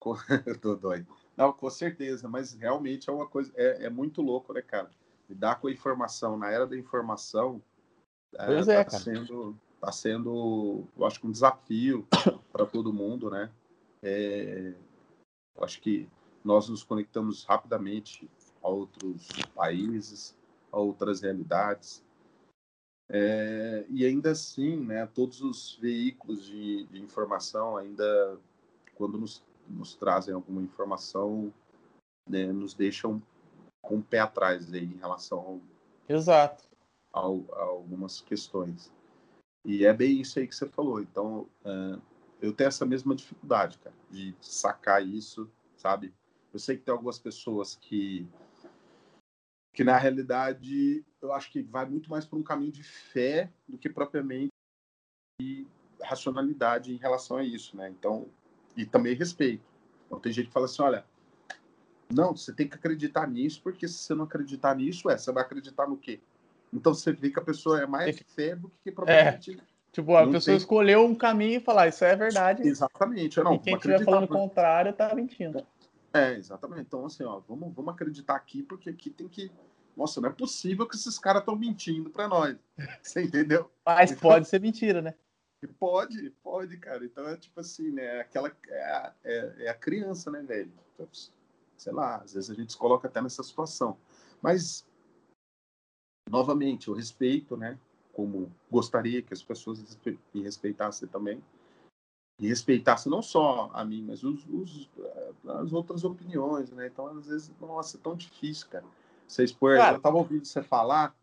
[0.61, 1.07] dodói.
[1.37, 4.91] Não, com certeza, mas realmente é uma coisa, é, é muito louco, né, cara?
[5.29, 7.63] lidar com a informação na era da informação
[8.33, 12.07] está é, é, tá sendo tá sendo eu acho que um desafio
[12.53, 13.51] para todo mundo né
[14.03, 14.73] é,
[15.57, 16.09] eu acho que
[16.45, 18.31] nós nos conectamos rapidamente
[18.63, 20.36] a outros países
[20.77, 22.05] a outras realidades
[23.09, 28.39] é, e ainda assim né todos os veículos de, de informação ainda
[28.95, 31.53] quando nos, nos trazem alguma informação
[32.29, 33.23] né, nos deixam
[33.81, 35.61] com o pé atrás aí em relação ao,
[36.09, 36.65] Exato.
[37.13, 38.93] Ao, a algumas questões.
[39.65, 41.01] E é bem isso aí que você falou.
[41.01, 42.01] Então, uh,
[42.41, 46.13] eu tenho essa mesma dificuldade, cara, de sacar isso, sabe?
[46.53, 48.27] Eu sei que tem algumas pessoas que
[49.77, 53.77] que na realidade eu acho que vai muito mais para um caminho de fé do
[53.77, 54.51] que propriamente
[55.39, 55.67] de
[56.03, 57.91] racionalidade em relação a isso, né?
[57.91, 58.27] Então,
[58.75, 59.63] e também respeito.
[60.07, 61.05] Então, tem gente que fala assim, olha,
[62.11, 65.43] não, você tem que acreditar nisso, porque se você não acreditar nisso, é, você vai
[65.43, 66.21] acreditar no quê?
[66.73, 69.61] Então você vê que a pessoa é mais fé do que propriamente.
[69.61, 69.77] É.
[69.93, 70.57] Tipo, a pessoa tem...
[70.57, 72.67] escolheu um caminho e falar, isso é verdade.
[72.67, 73.39] Exatamente.
[73.41, 75.67] Não, e quem estiver falando o contrário tá mentindo.
[76.17, 76.83] É, exatamente.
[76.83, 79.51] Então, assim, ó, vamos, vamos acreditar aqui, porque aqui tem que.
[79.97, 82.57] Nossa, não é possível que esses caras estão mentindo para nós.
[83.03, 83.71] Você entendeu?
[83.85, 85.15] Mas então, pode ser mentira, né?
[85.79, 87.05] Pode, pode, cara.
[87.05, 88.21] Então é tipo assim, né?
[88.21, 88.55] Aquela.
[88.69, 90.73] É a, é, é a criança, né, velho?
[91.77, 93.99] sei lá, às vezes a gente se coloca até nessa situação.
[94.41, 94.87] Mas,
[96.29, 97.79] novamente, eu respeito, né?
[98.13, 99.99] Como gostaria que as pessoas
[100.33, 101.43] me respeitassem também.
[102.41, 104.91] E respeitassem não só a mim, mas os, os,
[105.61, 106.87] as outras opiniões, né?
[106.87, 108.85] Então, às vezes, nossa, é tão difícil, cara.
[109.27, 111.17] Você expor, eu estava ouvindo você falar,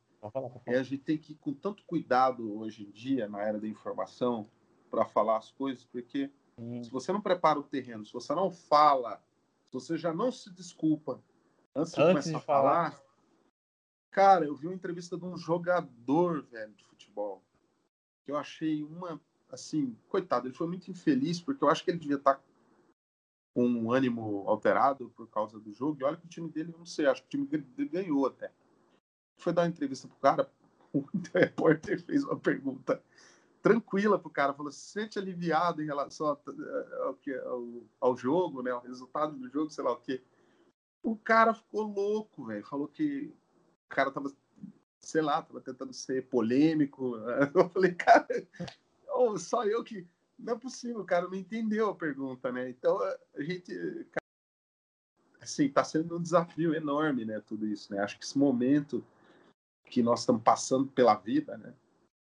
[0.67, 3.67] e a gente tem que ir com tanto cuidado hoje em dia, na era da
[3.67, 4.49] informação,
[4.89, 6.83] para falar as coisas, porque hum.
[6.83, 9.21] se você não prepara o terreno, se você não fala
[9.73, 11.21] você já não se desculpa
[11.75, 13.03] antes de antes começar de a falar, falar,
[14.11, 17.43] cara, eu vi uma entrevista de um jogador, velho, de futebol,
[18.23, 19.19] que eu achei uma,
[19.51, 22.41] assim, coitado, ele foi muito infeliz, porque eu acho que ele devia estar
[23.53, 26.85] com um ânimo alterado por causa do jogo, e olha que o time dele, não
[26.85, 28.51] sei, acho que o time dele ganhou até.
[29.37, 30.51] Foi dar uma entrevista pro cara,
[30.93, 33.01] o repórter fez uma pergunta
[33.61, 36.41] tranquila pro cara, falou, se sente aliviado em relação ao,
[37.45, 40.21] ao, ao, jogo, né, o resultado do jogo, sei lá o quê.
[41.01, 43.33] O cara ficou louco, velho, falou que
[43.85, 44.33] o cara tava,
[44.99, 47.15] sei lá, tava tentando ser polêmico.
[47.55, 48.27] Eu falei, cara,
[49.15, 50.07] oh, só eu que
[50.43, 52.69] não é possível, o cara não entendeu a pergunta, né?
[52.69, 53.71] Então a gente,
[55.39, 57.39] assim, tá sendo um desafio enorme, né?
[57.39, 57.99] Tudo isso, né?
[57.99, 59.03] Acho que esse momento
[59.85, 61.73] que nós estamos passando pela vida, né?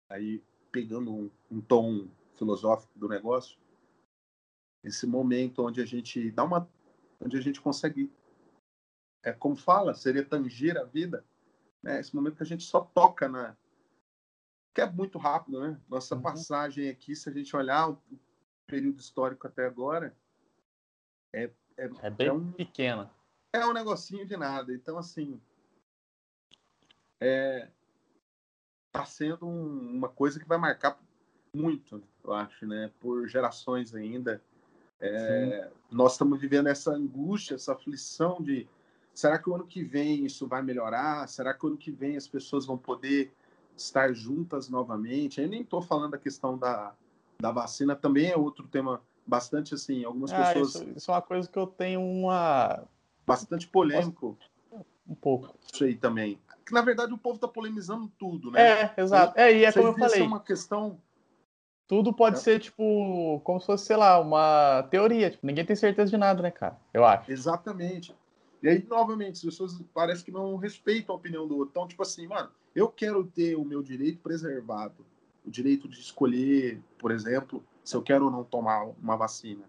[0.08, 3.58] Aí pegando um, um tom filosófico do negócio,
[4.84, 6.70] esse momento onde a gente dá uma,
[7.20, 8.12] onde a gente consegue,
[9.24, 11.26] é como fala, seria tangir a vida,
[11.82, 12.00] né?
[12.00, 13.58] Esse momento que a gente só toca na,
[14.74, 15.80] que é muito rápido, né?
[15.90, 16.22] Nossa uhum.
[16.22, 18.02] passagem aqui, se a gente olhar o
[18.66, 20.16] período histórico até agora,
[21.34, 23.12] é é, é bem é um, pequena.
[23.52, 24.74] É um negocinho de nada.
[24.74, 25.42] Então assim,
[27.20, 27.68] é,
[28.88, 31.00] está sendo um, uma coisa que vai marcar
[31.54, 32.92] muito, eu acho, né?
[33.00, 34.42] Por gerações ainda.
[35.00, 38.68] É, nós estamos vivendo essa angústia, essa aflição de
[39.14, 41.28] será que o ano que vem isso vai melhorar?
[41.28, 43.34] Será que o ano que vem as pessoas vão poder
[43.76, 45.42] estar juntas novamente?
[45.42, 46.94] Eu nem estou falando da questão da,
[47.40, 50.04] da vacina, também é outro tema bastante assim.
[50.04, 50.76] Algumas ah, pessoas.
[50.76, 52.84] Isso, isso, é uma coisa que eu tenho uma.
[53.26, 54.38] Bastante polêmico.
[55.08, 55.54] Um pouco.
[55.72, 56.40] Isso aí também
[56.72, 58.62] que na verdade o povo está polemizando tudo, né?
[58.62, 59.38] É, exato.
[59.38, 60.22] É, e é como eu falei.
[60.22, 60.98] É uma questão.
[61.86, 62.40] Tudo pode é.
[62.40, 65.30] ser, tipo, como se fosse, sei lá, uma teoria.
[65.30, 66.78] Tipo, ninguém tem certeza de nada, né, cara?
[66.94, 67.30] Eu acho.
[67.30, 68.16] Exatamente.
[68.62, 71.71] E aí, novamente, as pessoas parecem que não respeitam a opinião do outro.
[71.71, 75.06] Então, tipo assim, mano, eu quero ter o meu direito preservado.
[75.43, 79.67] O direito de escolher, por exemplo, se eu quero ou não tomar uma vacina,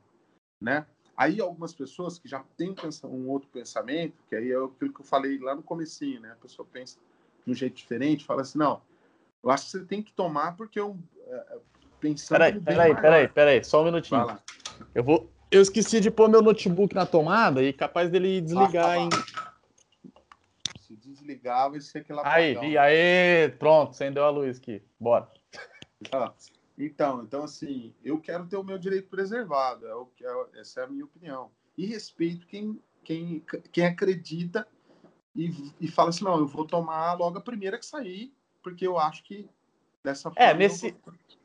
[0.61, 0.87] né?
[1.16, 2.74] Aí algumas pessoas que já têm
[3.05, 6.33] um outro pensamento, que aí é aquilo que eu falei lá no comecinho, né?
[6.33, 6.98] A pessoa pensa
[7.46, 8.83] de um jeito diferente, fala assim, não,
[9.42, 11.59] Eu acho que você tem que tomar porque eu é,
[12.00, 12.38] pensando.
[12.38, 14.38] Peraí, peraí, peraí, peraí, só um minutinho.
[14.94, 15.31] Eu vou.
[15.53, 19.09] Eu esqueci de pôr meu notebook na tomada e capaz dele desligar, ah, tá hein?
[20.81, 22.23] Se desligar, vai ser aquela.
[22.25, 24.83] Aí, e aí, pronto, acendeu a luz aqui.
[24.99, 25.29] Bora.
[26.79, 29.87] Então, então assim, eu quero ter o meu direito preservado.
[29.87, 31.51] É o que é, essa é a minha opinião.
[31.77, 34.67] E respeito quem, quem, quem acredita
[35.37, 38.99] e, e fala assim, não, eu vou tomar logo a primeira que sair, porque eu
[38.99, 39.49] acho que
[40.05, 40.51] dessa é, forma.
[40.51, 40.95] É, nesse,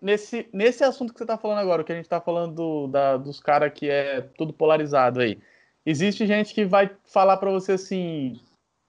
[0.01, 2.87] nesse, nesse assunto que você está falando agora, o que a gente está falando do,
[2.87, 5.39] da, dos caras que é tudo polarizado aí.
[5.85, 8.39] Existe gente que vai falar para você assim,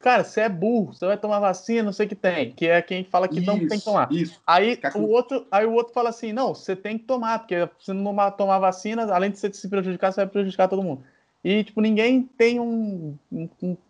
[0.01, 2.83] cara, você é burro, você vai tomar vacina, não sei o que tem, que é
[2.83, 4.11] quem fala que isso, não tem que tomar.
[4.11, 4.41] Isso.
[4.47, 7.93] Aí o outro, aí o outro fala assim, não, você tem que tomar, porque se
[7.93, 11.05] não tomar vacina, além de você se prejudicar, você vai prejudicar todo mundo.
[11.45, 13.17] E, tipo, ninguém tem um.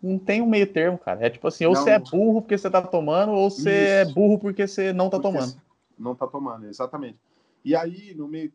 [0.03, 1.25] Não tem um meio termo, cara.
[1.25, 4.01] É tipo assim, ou não, você é burro porque você tá tomando, ou você é
[4.03, 4.11] isso.
[4.11, 5.59] é burro porque você não tá porque tomando.
[5.99, 7.19] Não tá tomando, exatamente.
[7.63, 8.53] E aí, no meio,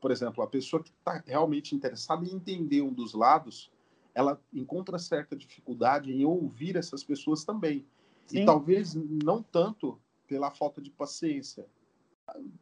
[0.00, 3.70] por exemplo, a pessoa que está realmente interessada em entender um dos lados,
[4.12, 7.86] ela encontra certa dificuldade em ouvir essas pessoas também.
[8.26, 8.42] Sim.
[8.42, 11.66] E talvez não tanto pela falta de paciência.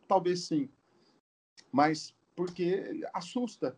[0.06, 0.68] Talvez sim.
[1.72, 3.76] Mas porque assusta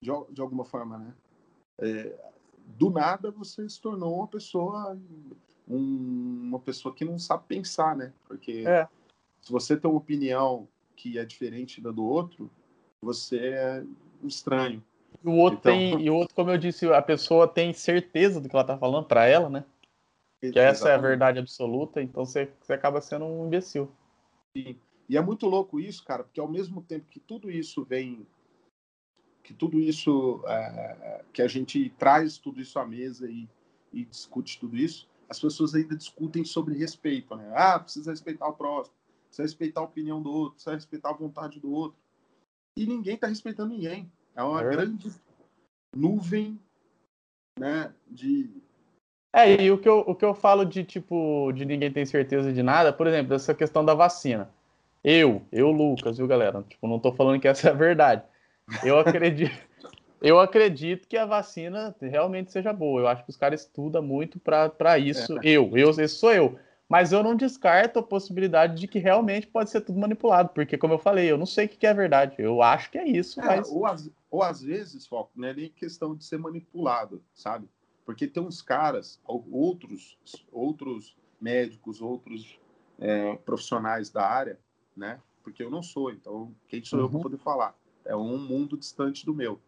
[0.00, 1.14] de, de alguma forma, né?
[1.78, 2.16] É,
[2.78, 4.98] do nada você se tornou uma pessoa
[5.68, 8.12] um, uma pessoa que não sabe pensar, né?
[8.26, 8.88] Porque é.
[9.44, 12.50] Se você tem uma opinião que é diferente da do outro,
[13.00, 13.84] você é
[14.22, 14.82] um estranho.
[15.22, 15.72] E o outro então...
[15.72, 18.78] tem, e o outro, como eu disse, a pessoa tem certeza do que ela tá
[18.78, 19.64] falando para ela, né?
[20.40, 20.70] Que Exatamente.
[20.70, 23.90] essa é a verdade absoluta, então você, você acaba sendo um imbecil.
[24.56, 24.78] Sim.
[25.06, 28.26] E é muito louco isso, cara, porque ao mesmo tempo que tudo isso vem
[29.42, 33.46] que tudo isso, é, que a gente traz tudo isso à mesa e,
[33.92, 37.52] e, discute tudo isso, as pessoas ainda discutem sobre respeito, né?
[37.54, 38.96] Ah, precisa respeitar o próximo,
[39.34, 41.98] precisa respeitar a opinião do outro, precisa respeitar a vontade do outro.
[42.76, 44.10] E ninguém está respeitando ninguém.
[44.34, 44.70] É uma é.
[44.70, 45.12] grande
[45.94, 46.58] nuvem,
[47.58, 48.50] né, de...
[49.32, 52.52] É, e o que, eu, o que eu falo de, tipo, de ninguém tem certeza
[52.52, 54.48] de nada, por exemplo, essa questão da vacina.
[55.02, 56.62] Eu, eu, Lucas, viu, galera?
[56.62, 58.22] Tipo, não tô falando que essa é a verdade
[58.82, 59.50] eu acredito,
[60.20, 63.00] eu acredito que a vacina realmente seja boa.
[63.00, 65.38] Eu acho que os caras estudam muito para isso.
[65.38, 65.40] É.
[65.42, 66.58] Eu, eu, esse sou eu.
[66.88, 70.94] Mas eu não descarto a possibilidade de que realmente pode ser tudo manipulado, porque, como
[70.94, 72.36] eu falei, eu não sei o que é verdade.
[72.38, 73.40] Eu acho que é isso.
[73.40, 73.70] É, mas...
[73.70, 77.68] ou, às, ou às vezes, Foco, não é nem questão de ser manipulado, sabe?
[78.04, 80.18] Porque tem uns caras, outros,
[80.52, 82.60] outros médicos, outros
[82.98, 84.60] é, profissionais da área,
[84.94, 85.20] né?
[85.42, 87.04] Porque eu não sou, então quem sou uhum.
[87.06, 87.74] eu para poder falar?
[88.04, 89.60] é um mundo distante do meu.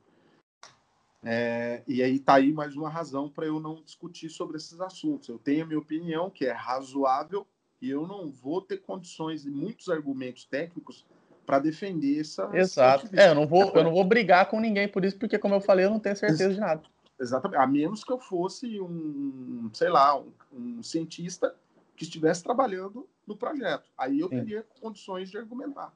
[1.24, 5.28] É, e aí está aí mais uma razão para eu não discutir sobre esses assuntos.
[5.28, 7.46] Eu tenho a minha opinião, que é razoável,
[7.80, 11.04] e eu não vou ter condições e muitos argumentos técnicos
[11.44, 12.50] para defender essa.
[12.52, 13.08] Exato.
[13.12, 15.60] É, eu não vou, eu não vou brigar com ninguém por isso, porque como eu
[15.60, 16.82] falei, eu não tenho certeza Ex de nada.
[17.18, 17.60] Exatamente.
[17.60, 21.54] A menos que eu fosse um, sei lá, um, um cientista
[21.96, 23.88] que estivesse trabalhando no projeto.
[23.96, 24.36] Aí eu Sim.
[24.36, 25.92] teria condições de argumentar.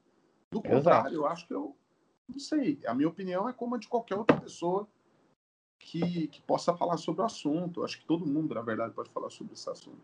[0.51, 1.15] Do contrário, Exato.
[1.15, 1.77] eu acho que eu
[2.29, 2.81] não sei.
[2.87, 4.89] A minha opinião é como a de qualquer outra pessoa
[5.81, 7.83] que, que possa falar sobre o assunto.
[7.83, 9.99] Acho que todo mundo, na verdade, pode falar sobre esse assunto.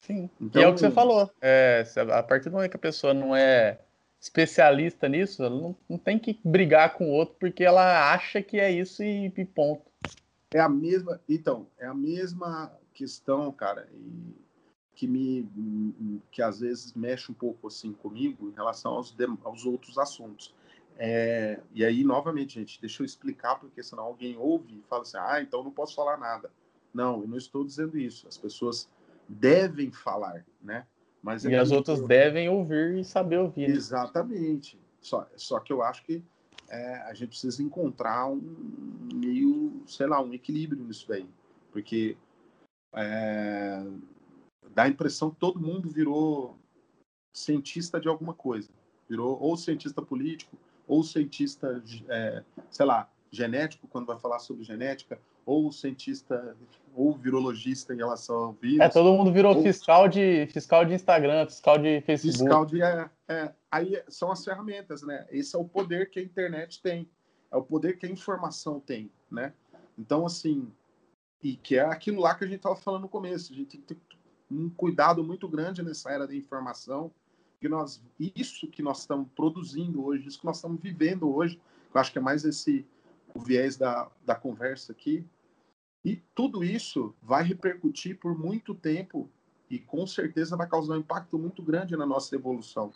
[0.00, 0.28] Sim.
[0.40, 1.30] Então, e é o que você falou.
[1.40, 3.78] É, a partir do momento que a pessoa não é
[4.20, 8.58] especialista nisso, ela não, não tem que brigar com o outro porque ela acha que
[8.58, 9.84] é isso e, e ponto.
[10.52, 11.20] É a mesma.
[11.28, 14.34] Então, é a mesma questão, cara, e
[14.94, 15.48] que me
[16.30, 20.54] que às vezes mexe um pouco assim comigo em relação aos, aos outros assuntos.
[21.02, 25.16] É, e aí, novamente, gente, deixa eu explicar, porque senão alguém ouve e fala assim:
[25.16, 26.50] ah, então não posso falar nada.
[26.92, 28.28] Não, eu não estou dizendo isso.
[28.28, 28.86] As pessoas
[29.26, 30.86] devem falar, né?
[31.22, 32.06] Mas é e as outras eu...
[32.06, 33.66] devem ouvir e saber ouvir.
[33.66, 33.74] Né?
[33.74, 34.78] Exatamente.
[35.00, 36.22] Só, só que eu acho que
[36.68, 38.42] é, a gente precisa encontrar um
[39.14, 41.26] meio, sei lá, um equilíbrio nisso daí.
[41.72, 42.14] Porque
[42.94, 43.82] é,
[44.74, 46.58] dá a impressão que todo mundo virou
[47.34, 48.68] cientista de alguma coisa.
[49.08, 50.58] Virou ou cientista político,
[50.90, 56.56] ou cientista, é, sei lá, genético, quando vai falar sobre genética, ou cientista,
[56.94, 58.80] ou virologista em relação ao vírus.
[58.80, 59.62] É, todo mundo virou ou...
[59.62, 62.42] fiscal, de, fiscal de Instagram, fiscal de Facebook.
[62.42, 62.82] Fiscal de.
[62.82, 65.28] É, é, aí são as ferramentas, né?
[65.30, 67.08] Esse é o poder que a internet tem,
[67.52, 69.52] é o poder que a informação tem, né?
[69.96, 70.72] Então, assim,
[71.40, 73.80] e que é aquilo lá que a gente estava falando no começo, a gente tem
[73.80, 74.00] que ter
[74.50, 77.12] um cuidado muito grande nessa era da informação,
[77.60, 81.60] que nós, isso que nós estamos produzindo hoje, isso que nós estamos vivendo hoje,
[81.94, 82.86] eu acho que é mais esse
[83.34, 85.24] o viés da, da conversa aqui.
[86.04, 89.30] E tudo isso vai repercutir por muito tempo
[89.68, 92.92] e com certeza vai causar um impacto muito grande na nossa evolução,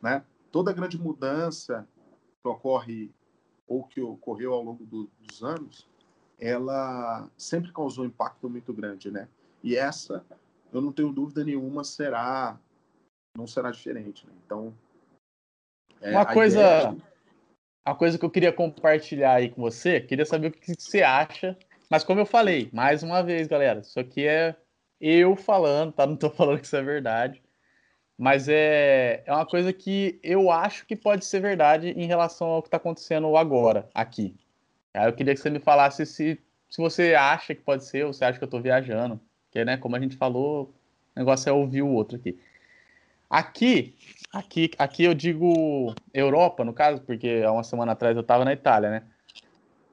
[0.00, 0.24] né?
[0.52, 1.88] Toda grande mudança
[2.42, 3.10] que ocorre
[3.66, 5.88] ou que ocorreu ao longo do, dos anos,
[6.38, 9.28] ela sempre causou um impacto muito grande, né?
[9.62, 10.24] E essa,
[10.72, 12.60] eu não tenho dúvida nenhuma, será
[13.36, 14.26] não será diferente.
[14.26, 14.32] Né?
[14.44, 14.74] Então,
[16.00, 16.96] é, uma coisa, ideia...
[17.86, 21.56] uma coisa que eu queria compartilhar aí com você, queria saber o que você acha.
[21.90, 24.56] Mas como eu falei, mais uma vez, galera, isso aqui é
[25.00, 26.04] eu falando, tá?
[26.06, 27.42] Não estou falando que isso é verdade.
[28.18, 32.62] Mas é, é uma coisa que eu acho que pode ser verdade em relação ao
[32.62, 34.34] que está acontecendo agora, aqui.
[34.94, 38.14] Aí eu queria que você me falasse se, se você acha que pode ser ou
[38.14, 39.20] você acha que eu estou viajando.
[39.44, 40.74] Porque, né, como a gente falou,
[41.14, 42.38] o negócio é ouvir o outro aqui.
[43.28, 43.96] Aqui,
[44.32, 48.52] aqui, aqui eu digo Europa, no caso, porque há uma semana atrás eu estava na
[48.52, 49.02] Itália, né?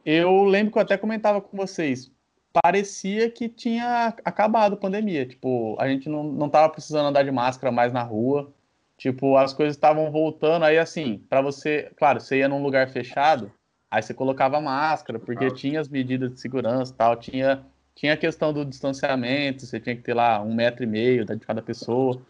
[0.05, 2.11] Eu lembro que eu até comentava com vocês
[2.53, 5.25] parecia que tinha acabado a pandemia.
[5.25, 8.53] Tipo, a gente não, não tava precisando andar de máscara mais na rua.
[8.95, 10.63] Tipo, as coisas estavam voltando.
[10.63, 13.51] Aí, assim, para você, claro, você ia num lugar fechado,
[13.89, 17.65] aí você colocava máscara, porque tinha as medidas de segurança tal, tinha,
[17.95, 21.39] tinha a questão do distanciamento, você tinha que ter lá um metro e meio de
[21.39, 22.21] cada pessoa.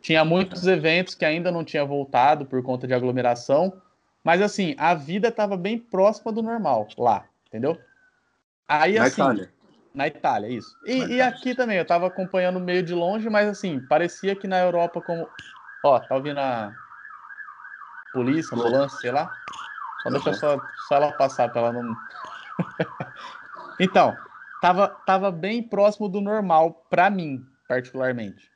[0.00, 3.80] Tinha muitos eventos que ainda não tinha voltado por conta de aglomeração,
[4.22, 7.80] mas assim, a vida estava bem próxima do normal lá, entendeu?
[8.66, 9.52] Aí, Na assim, Itália.
[9.94, 10.76] Na Itália, isso.
[10.84, 14.58] E, e aqui também, eu tava acompanhando meio de longe, mas assim, parecia que na
[14.58, 15.28] Europa como.
[15.82, 16.72] Ó, tá ouvindo a
[18.12, 19.34] polícia, ambulância, sei lá.
[20.02, 21.96] Só deixa só, só ela passar pra ela não.
[23.80, 24.16] então,
[24.60, 28.50] tava, tava bem próximo do normal, pra mim, particularmente.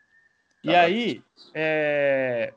[0.62, 1.22] E tá aí,
[1.55, 2.55] é...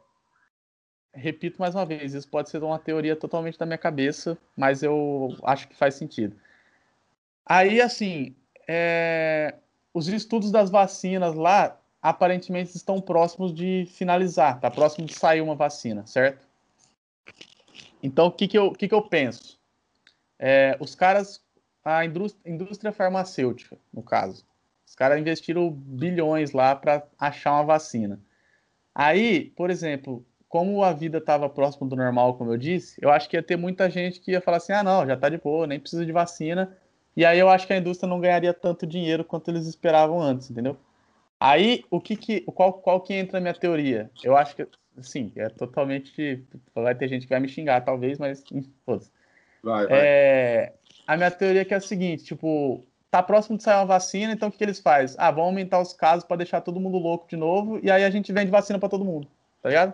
[1.13, 5.35] repito mais uma vez, isso pode ser uma teoria totalmente da minha cabeça, mas eu
[5.43, 6.35] acho que faz sentido.
[7.45, 8.35] Aí, assim,
[8.67, 9.55] é,
[9.93, 15.55] os estudos das vacinas lá aparentemente estão próximos de finalizar, tá próximo de sair uma
[15.55, 16.45] vacina, certo?
[18.01, 19.59] Então, o que, que, eu, que, que eu penso?
[20.37, 21.43] É, os caras,
[21.83, 24.45] a indústria, indústria farmacêutica, no caso,
[24.85, 28.19] os caras investiram bilhões lá para achar uma vacina.
[28.93, 33.27] Aí, por exemplo, como a vida estava próximo do normal, como eu disse, eu acho
[33.27, 35.67] que ia ter muita gente que ia falar assim: ah, não, já tá de boa,
[35.67, 36.77] nem precisa de vacina,
[37.15, 40.49] e aí eu acho que a indústria não ganharia tanto dinheiro quanto eles esperavam antes,
[40.49, 40.77] entendeu?
[41.39, 44.09] Aí, o que que, qual, qual que entra na minha teoria?
[44.23, 44.67] Eu acho que,
[45.01, 46.43] sim, é totalmente,
[46.73, 48.43] vai ter gente que vai me xingar talvez, mas,
[49.61, 49.99] Vai, vai.
[49.99, 50.73] É,
[51.05, 52.81] a minha teoria é que é a seguinte, tipo,
[53.15, 55.15] tá próximo de sair uma vacina, então o que, que eles fazem?
[55.17, 58.09] Ah, vão aumentar os casos para deixar todo mundo louco de novo, e aí a
[58.09, 59.25] gente vende vacina para todo mundo,
[59.61, 59.93] tá ligado?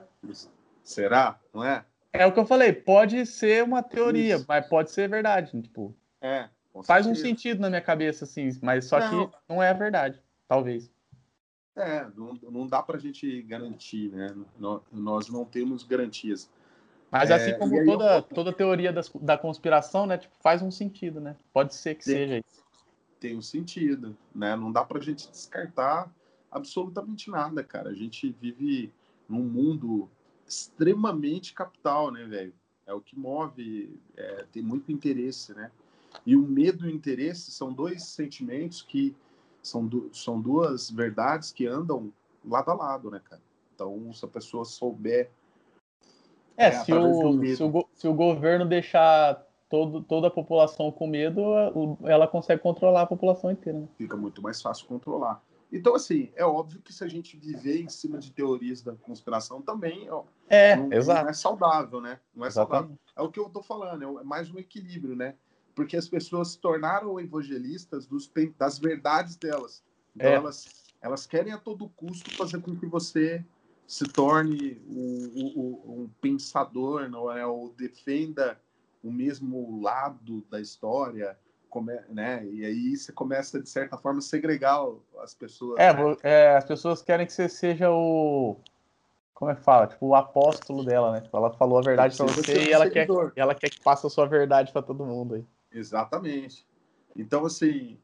[0.83, 1.39] Será?
[1.53, 1.85] Não é?
[2.11, 4.45] É o que eu falei, pode ser uma teoria, Isso.
[4.47, 5.95] mas pode ser verdade, tipo.
[6.19, 6.49] É,
[6.83, 9.27] Faz um sentido na minha cabeça, assim, mas só não.
[9.27, 10.89] que não é a verdade, talvez.
[11.75, 14.35] É, não, não dá pra gente garantir, né?
[14.91, 16.49] Nós não temos garantias.
[17.11, 18.21] Mas é, assim como toda, eu...
[18.23, 20.17] toda teoria das, da conspiração, né?
[20.17, 21.35] Tipo, faz um sentido, né?
[21.53, 22.61] Pode ser que seja isso.
[23.21, 24.55] Tem um sentido, né?
[24.55, 26.11] Não dá pra gente descartar
[26.51, 27.91] absolutamente nada, cara.
[27.91, 28.91] A gente vive
[29.29, 30.09] num mundo
[30.47, 32.53] extremamente capital, né, velho?
[32.87, 35.71] É o que move, é, tem muito interesse, né?
[36.25, 39.15] E o medo e o interesse são dois sentimentos que
[39.61, 42.11] são, du são duas verdades que andam
[42.43, 43.41] lado a lado, né, cara?
[43.75, 45.29] Então, se a pessoa souber.
[46.57, 51.07] É, é se, o, se, o, se o governo deixar todo, toda a população com
[51.07, 51.41] medo,
[52.03, 53.79] ela consegue controlar a população inteira.
[53.79, 53.87] Né?
[53.97, 55.41] Fica muito mais fácil controlar.
[55.71, 59.61] Então, assim, é óbvio que se a gente viver em cima de teorias da conspiração
[59.61, 60.07] também
[60.49, 61.23] é, não, exato.
[61.23, 62.19] não é saudável, né?
[62.35, 62.89] Não é Exatamente.
[62.89, 62.99] saudável.
[63.15, 65.35] É o que eu tô falando, é mais um equilíbrio, né?
[65.75, 69.83] porque as pessoas se tornaram evangelistas dos, das verdades delas.
[70.15, 70.35] Então, é.
[70.35, 70.65] elas,
[71.01, 73.43] elas querem a todo custo fazer com que você
[73.87, 77.45] se torne um, um pensador, não é?
[77.45, 78.59] Ou defenda
[79.03, 81.37] o mesmo lado da história,
[81.69, 82.45] come, né?
[82.45, 84.85] E aí você começa, de certa forma, a segregar
[85.21, 85.79] as pessoas.
[85.79, 86.17] É, né?
[86.23, 88.57] é, as pessoas querem que você seja o.
[89.33, 89.87] Como é que fala?
[89.87, 91.21] Tipo, o apóstolo dela, né?
[91.21, 94.09] Tipo, ela falou a verdade para você e ela quer, ela quer que passe a
[94.09, 95.45] sua verdade para todo mundo aí.
[95.71, 96.67] Exatamente.
[97.15, 97.97] Então, assim,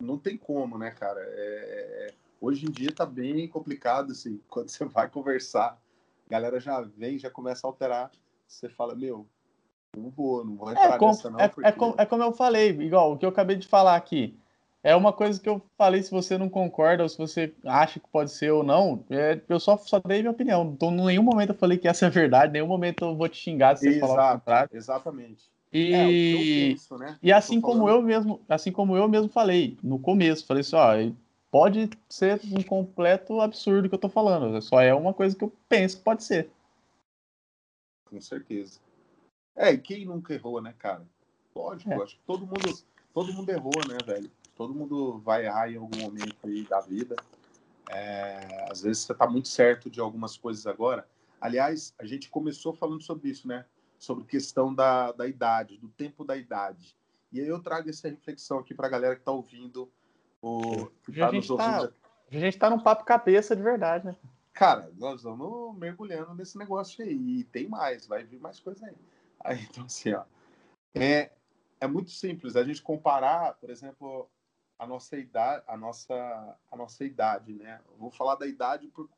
[0.00, 1.20] não tem como, né, cara?
[1.20, 5.78] É, é, hoje em dia tá bem complicado, assim, quando você vai conversar,
[6.26, 8.10] a galera já vem, já começa a alterar,
[8.46, 9.26] você fala, meu,
[9.98, 11.40] não vou, não vou é entrar é como, nessa não.
[11.40, 11.68] É, porque...
[11.68, 14.36] é, como, é como eu falei, igual o que eu acabei de falar aqui.
[14.82, 18.08] É uma coisa que eu falei, se você não concorda ou se você acha que
[18.08, 20.72] pode ser ou não, é, eu só, só dei minha opinião.
[20.72, 23.16] Então, em nenhum momento eu falei que essa é a verdade, em nenhum momento eu
[23.16, 24.70] vou te xingar se você Exato, falar o contrário.
[24.72, 25.50] Exatamente.
[25.72, 26.06] E, é,
[26.70, 27.18] penso, né?
[27.22, 30.94] e assim como eu mesmo, assim como eu mesmo falei no começo, falei assim, ó,
[31.50, 34.60] pode ser um completo absurdo que eu tô falando.
[34.62, 36.50] Só é uma coisa que eu penso que pode ser.
[38.06, 38.80] Com certeza.
[39.58, 41.04] É, e quem nunca errou, né, cara?
[41.54, 41.96] Lógico, é.
[41.96, 42.78] acho que todo mundo,
[43.12, 44.30] todo mundo errou, né, velho?
[44.54, 47.16] Todo mundo vai errar em algum momento aí da vida.
[47.90, 51.08] É, às vezes você tá muito certo de algumas coisas agora.
[51.40, 53.64] Aliás, a gente começou falando sobre isso, né?
[53.98, 56.96] Sobre questão da, da idade, do tempo da idade.
[57.32, 59.90] E aí eu trago essa reflexão aqui para a galera que está ouvindo.
[60.40, 61.90] O, que tá a, gente tá,
[62.30, 64.16] a gente está num papo cabeça de verdade, né?
[64.52, 67.40] Cara, nós vamos mergulhando nesse negócio aí.
[67.40, 68.94] E tem mais, vai vir mais coisa aí.
[69.44, 70.24] aí então, assim, ó.
[70.94, 71.30] É,
[71.80, 74.28] é muito simples a gente comparar, por exemplo,
[74.78, 77.80] a nossa idade, a nossa, a nossa idade, né?
[77.90, 79.08] Eu vou falar da idade por,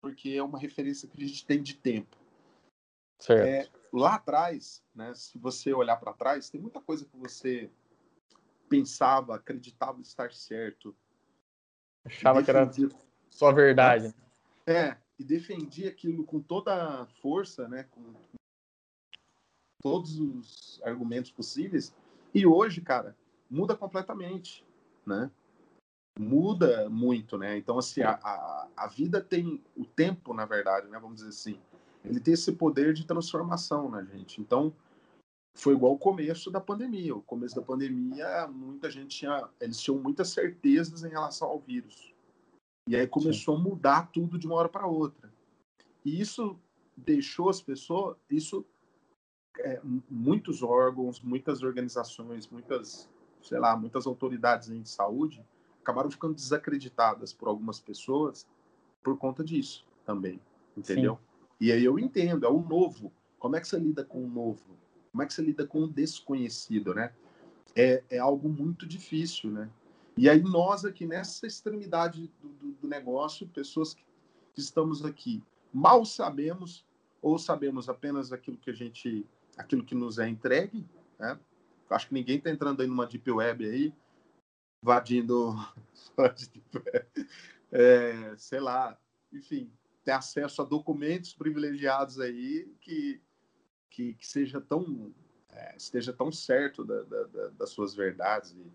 [0.00, 2.16] porque é uma referência que a gente tem de tempo.
[3.18, 3.46] Certo.
[3.46, 7.68] É, lá atrás, né, se você olhar para trás, tem muita coisa que você
[8.68, 10.94] pensava, acreditava estar certo.
[12.04, 12.88] Achava defendia...
[12.88, 14.14] que era só verdade.
[14.66, 18.14] É, e defendia aquilo com toda a força, né, com
[19.82, 21.94] todos os argumentos possíveis.
[22.34, 23.16] E hoje, cara,
[23.50, 24.64] muda completamente,
[25.06, 25.30] né?
[26.18, 27.56] Muda muito, né?
[27.56, 30.98] Então, assim, a, a, a vida tem o tempo, na verdade, né?
[30.98, 31.58] Vamos dizer assim
[32.04, 34.40] ele tem esse poder de transformação na gente.
[34.40, 34.74] Então,
[35.56, 37.14] foi igual o começo da pandemia.
[37.14, 42.14] O começo da pandemia, muita gente tinha, eles tinham muitas certezas em relação ao vírus.
[42.88, 43.60] E aí começou Sim.
[43.60, 45.32] a mudar tudo de uma hora para outra.
[46.04, 46.58] E isso
[46.96, 48.64] deixou as pessoas, isso
[49.58, 49.80] é,
[50.10, 53.08] muitos órgãos, muitas organizações, muitas,
[53.42, 55.44] sei lá, muitas autoridades em saúde
[55.82, 58.46] acabaram ficando desacreditadas por algumas pessoas
[59.02, 60.40] por conta disso também,
[60.76, 61.14] entendeu?
[61.14, 61.20] Sim.
[61.60, 63.12] E aí eu entendo, é o novo.
[63.38, 64.62] Como é que você lida com o novo?
[65.10, 67.12] Como é que você lida com o desconhecido, né?
[67.74, 69.70] É, é algo muito difícil, né?
[70.16, 74.02] E aí nós aqui nessa extremidade do, do, do negócio, pessoas que,
[74.54, 75.42] que estamos aqui,
[75.72, 76.84] mal sabemos
[77.22, 79.24] ou sabemos apenas aquilo que a gente,
[79.58, 80.86] aquilo que nos é entregue,
[81.18, 81.38] né?
[81.90, 83.92] Acho que ninguém está entrando aí numa deep web aí,
[84.82, 85.54] invadindo,
[87.72, 88.96] é, sei lá,
[89.32, 89.70] enfim,
[90.04, 93.20] ter acesso a documentos privilegiados aí que,
[93.90, 95.12] que, que seja tão
[95.50, 98.70] é, esteja tão certo da, da, das suas verdades e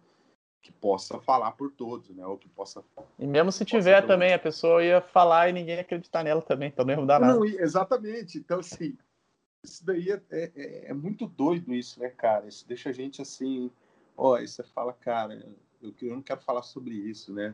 [0.61, 2.25] que possa falar por todos, né?
[2.25, 2.83] Ou que possa.
[3.19, 6.69] E mesmo se tiver também, a pessoa ia falar e ninguém ia acreditar nela também,
[6.69, 7.33] então não ia mudar nada.
[7.35, 8.37] Não, exatamente.
[8.37, 8.97] Então, assim,
[9.63, 12.47] isso daí é, é, é, muito doido isso, né, cara?
[12.47, 13.71] Isso deixa a gente assim,
[14.17, 15.33] ó, aí você fala, cara,
[15.81, 17.53] eu, eu não quero falar sobre isso, né?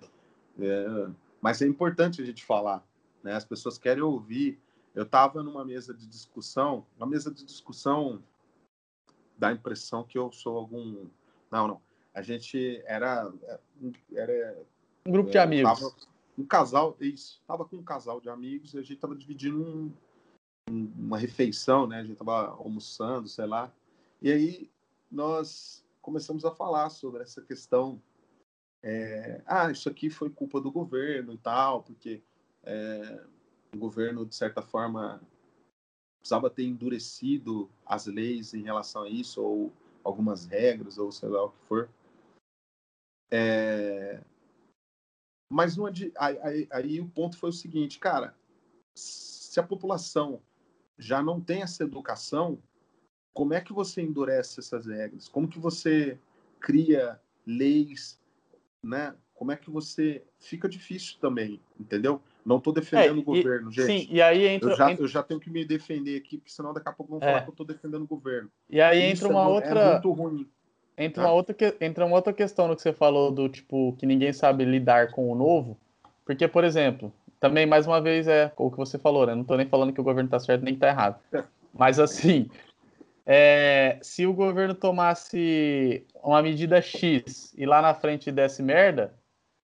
[0.59, 2.85] É, mas é importante a gente falar,
[3.23, 3.33] né?
[3.33, 4.59] As pessoas querem ouvir.
[4.95, 8.21] Eu estava numa mesa de discussão, uma mesa de discussão
[9.37, 11.07] dá a impressão que eu sou algum.
[11.49, 11.81] Não, não.
[12.13, 13.31] A gente era.
[14.13, 14.57] era
[15.05, 15.79] um grupo de é, amigos.
[15.79, 15.95] Tava,
[16.37, 17.39] um casal, isso.
[17.41, 19.93] Estava com um casal de amigos e a gente estava dividindo um,
[20.69, 21.99] uma refeição, né?
[21.99, 23.71] A gente estava almoçando, sei lá.
[24.21, 24.69] E aí
[25.11, 28.01] nós começamos a falar sobre essa questão.
[28.81, 32.21] É, ah, isso aqui foi culpa do governo e tal, porque
[32.63, 33.23] é,
[33.73, 35.21] o governo, de certa forma,
[36.19, 41.45] precisava ter endurecido as leis em relação a isso, ou algumas regras, ou sei lá
[41.45, 41.89] o que for.
[43.31, 44.21] É...
[45.51, 48.35] Mas não aí, aí, aí, o ponto foi o seguinte, cara,
[48.95, 50.41] se a população
[50.99, 52.59] já não tem essa educação,
[53.33, 55.29] como é que você endurece essas regras?
[55.29, 56.19] Como que você
[56.59, 58.19] cria leis,
[58.83, 59.15] né?
[59.33, 62.21] Como é que você fica difícil também, entendeu?
[62.45, 63.85] Não estou defendendo é, o governo, gente.
[63.85, 65.03] Sim, e aí entra, eu, já, entra...
[65.03, 67.41] eu já tenho que me defender aqui, porque senão daqui a pouco vão falar é.
[67.41, 68.51] que eu estou defendendo o governo.
[68.69, 69.79] E aí entra Isso uma é, outra.
[69.79, 70.49] É muito ruim.
[70.97, 71.29] Entra, tá?
[71.29, 71.77] uma outra que...
[71.79, 75.31] entra uma outra questão no que você falou do tipo que ninguém sabe lidar com
[75.31, 75.77] o novo.
[76.25, 79.33] Porque, por exemplo, também mais uma vez é o que você falou, né?
[79.33, 81.19] Não estou nem falando que o governo está certo nem que está errado.
[81.31, 81.43] É.
[81.73, 82.49] Mas assim,
[83.25, 89.13] é, se o governo tomasse uma medida X e lá na frente desse merda,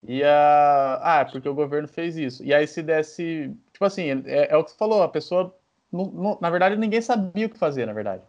[0.06, 0.98] Ia.
[1.02, 2.44] Ah, porque o governo fez isso.
[2.44, 3.54] E aí, se desse.
[3.72, 5.54] Tipo assim, é, é o que você falou, a pessoa.
[5.90, 8.22] Não, não, na verdade, ninguém sabia o que fazer, na verdade.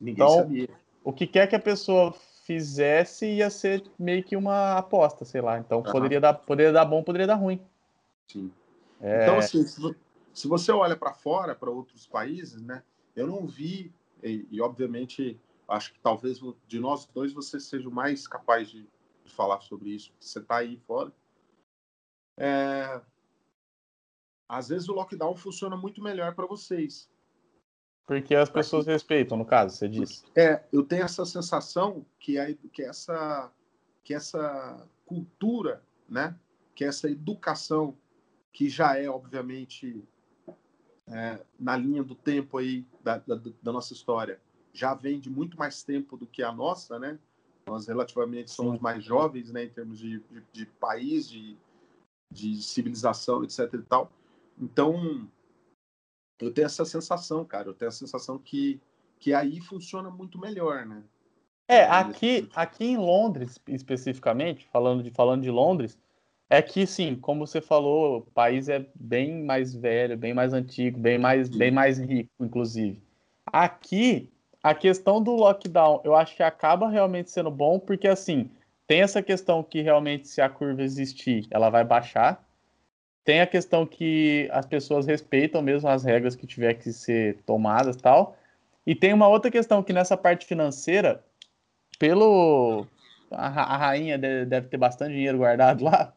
[0.00, 0.68] Ninguém então, sabia.
[1.04, 2.12] O que quer que a pessoa
[2.44, 5.58] fizesse ia ser meio que uma aposta, sei lá.
[5.58, 5.92] Então, uhum.
[5.92, 7.60] poderia, dar, poderia dar bom, poderia dar ruim.
[8.26, 8.50] Sim.
[9.04, 9.22] É...
[9.22, 9.64] Então, assim,
[10.32, 12.82] se você olha para fora, para outros países, né?
[13.14, 13.92] Eu não vi,
[14.22, 18.88] e, e obviamente, acho que talvez de nós dois você seja o mais capaz de
[19.24, 21.12] de falar sobre isso, você está aí fora.
[22.38, 23.00] É...
[24.48, 27.10] Às vezes o lockdown funciona muito melhor para vocês.
[28.06, 30.24] Porque as pessoas respeitam, no caso, você disse.
[30.36, 33.50] É, eu tenho essa sensação que, é, que, essa,
[34.04, 36.38] que essa cultura, né?
[36.74, 37.96] que essa educação,
[38.54, 40.02] que já é, obviamente,
[41.08, 44.40] é, na linha do tempo aí da, da, da, nossa história,
[44.72, 47.18] já vem de muito mais tempo do que a nossa, né?
[47.66, 51.56] Nós relativamente somos mais jovens, né, em termos de, de, de país, de,
[52.30, 53.74] de civilização, etc.
[53.74, 54.12] e tal.
[54.56, 55.28] Então,
[56.40, 57.68] eu tenho essa sensação, cara.
[57.68, 58.80] Eu tenho a sensação que,
[59.18, 61.02] que aí funciona muito melhor, né?
[61.66, 65.98] É, aqui, aqui em Londres, especificamente, falando de, falando de Londres,
[66.48, 70.98] é que sim, como você falou, o país é bem mais velho, bem mais antigo,
[70.98, 73.02] bem mais, bem mais rico, inclusive.
[73.46, 74.30] Aqui,
[74.62, 78.50] a questão do lockdown, eu acho que acaba realmente sendo bom, porque assim,
[78.86, 82.44] tem essa questão que realmente, se a curva existir, ela vai baixar.
[83.24, 87.96] Tem a questão que as pessoas respeitam mesmo as regras que tiver que ser tomadas
[87.96, 88.36] tal.
[88.86, 91.24] E tem uma outra questão que nessa parte financeira,
[91.98, 92.86] pelo.
[93.30, 96.12] A, a rainha deve ter bastante dinheiro guardado lá.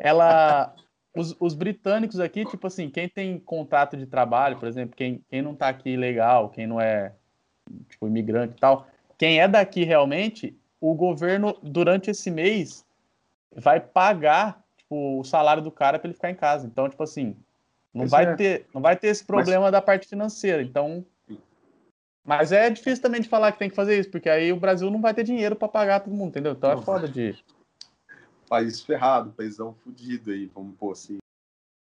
[0.00, 0.74] Ela.
[1.14, 5.42] Os, os, britânicos aqui, tipo assim, quem tem contrato de trabalho, por exemplo, quem, quem
[5.42, 7.12] não tá aqui legal, quem não é,
[7.88, 8.86] tipo, imigrante e tal,
[9.18, 12.86] quem é daqui realmente, o governo, durante esse mês,
[13.52, 16.64] vai pagar tipo, o salário do cara para ele ficar em casa.
[16.64, 17.36] Então, tipo assim,
[17.92, 18.34] não vai, é.
[18.36, 19.72] ter, não vai ter esse problema Mas...
[19.72, 20.62] da parte financeira.
[20.62, 21.04] Então,
[22.24, 24.90] mas é difícil também de falar que tem que fazer isso, porque aí o Brasil
[24.90, 26.52] não vai ter dinheiro para pagar todo mundo, entendeu?
[26.52, 27.36] Então é é foda de.
[28.50, 31.18] País ferrado, paísão fudido aí, vamos pôr assim.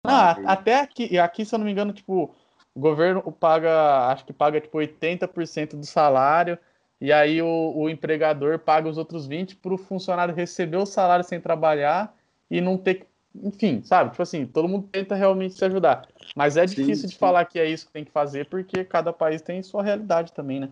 [0.05, 2.33] Não, até aqui, aqui, se eu não me engano, tipo,
[2.73, 6.57] o governo paga, acho que paga tipo 80% do salário,
[6.99, 11.25] e aí o, o empregador paga os outros 20% para o funcionário receber o salário
[11.25, 12.15] sem trabalhar
[12.49, 14.11] e não ter enfim, sabe?
[14.11, 16.07] Tipo assim, todo mundo tenta realmente se ajudar.
[16.35, 19.13] Mas é difícil sim, de falar que é isso que tem que fazer, porque cada
[19.13, 20.69] país tem sua realidade também, né?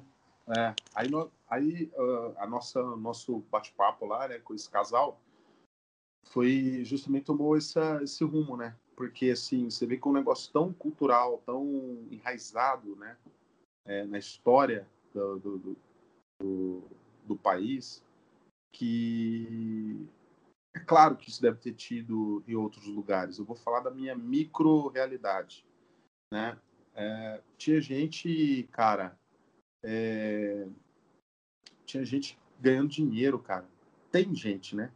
[0.58, 5.20] É, aí, no, aí uh, a nossa nosso bate-papo lá, né, com esse casal,
[6.26, 8.76] foi justamente tomou essa, esse rumo, né?
[8.96, 13.18] Porque, assim, você vê que é um negócio tão cultural, tão enraizado, né?
[13.86, 15.78] É, na história do, do,
[16.40, 16.84] do,
[17.26, 18.04] do país,
[18.72, 20.08] que
[20.76, 23.38] é claro que isso deve ter tido em outros lugares.
[23.38, 25.66] Eu vou falar da minha micro-realidade.
[26.32, 26.58] Né?
[26.94, 29.18] É, tinha gente, cara,
[29.84, 30.68] é,
[31.86, 33.68] tinha gente ganhando dinheiro, cara.
[34.12, 34.92] Tem gente, né?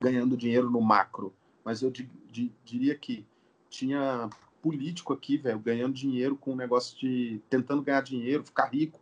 [0.00, 1.34] Ganhando dinheiro no macro.
[1.64, 3.26] Mas eu di, di, diria que
[3.68, 4.30] tinha
[4.62, 7.40] político aqui, velho, ganhando dinheiro com um negócio de.
[7.48, 9.00] tentando ganhar dinheiro, ficar rico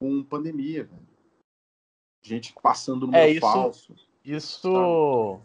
[0.00, 1.06] com pandemia, velho.
[2.22, 3.94] Gente passando no é, isso, falso.
[4.24, 5.40] Isso.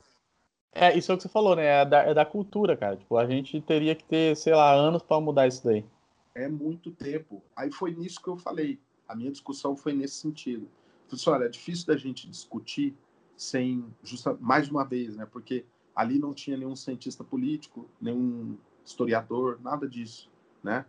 [0.74, 1.66] É, isso é o que você falou, né?
[1.66, 2.96] É da, é da cultura, cara.
[2.98, 5.86] Tipo, a gente teria que ter, sei lá, anos para mudar isso daí.
[6.34, 7.44] É muito tempo.
[7.56, 8.80] Aí foi nisso que eu falei.
[9.08, 10.68] A minha discussão foi nesse sentido.
[11.08, 12.96] Falei assim, olha, é difícil da gente discutir
[13.42, 15.26] sem, justa, mais uma vez, né?
[15.26, 15.66] Porque
[15.96, 20.30] ali não tinha nenhum cientista político, nenhum historiador, nada disso,
[20.64, 20.86] né?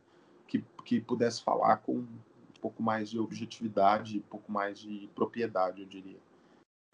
[0.46, 2.18] Que, que pudesse falar com um
[2.61, 6.20] pouco mais de objetividade, um pouco mais de propriedade, eu diria.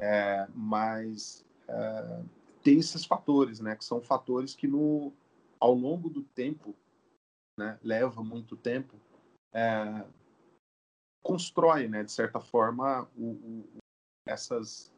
[0.01, 2.23] É, mas é,
[2.63, 3.75] tem esses fatores, né?
[3.75, 5.13] Que são fatores que no,
[5.59, 6.73] ao longo do tempo,
[7.59, 8.95] né, leva muito tempo,
[9.53, 10.07] é,
[11.21, 13.69] constrói, né, de certa forma, o, o,
[14.25, 14.93] essas,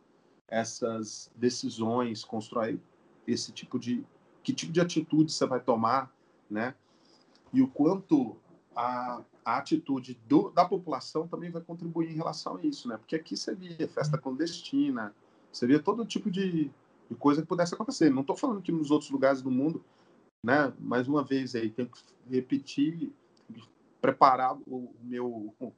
[0.50, 2.80] essas decisões, constrói
[3.26, 4.04] esse tipo de
[4.42, 6.12] que tipo de atitude você vai tomar,
[6.50, 6.74] né?
[7.52, 8.36] E o quanto
[8.74, 12.96] a, a atitude do, da população também vai contribuir em relação a isso, né?
[12.96, 15.14] Porque aqui você via festa clandestina,
[15.52, 16.70] você via todo tipo de,
[17.08, 18.10] de coisa que pudesse acontecer.
[18.10, 19.84] Não estou falando que nos outros lugares do mundo,
[20.44, 20.72] né?
[20.78, 23.12] Mais uma vez aí, tenho que repetir,
[24.00, 25.54] preparar o, meu.
[25.60, 25.72] O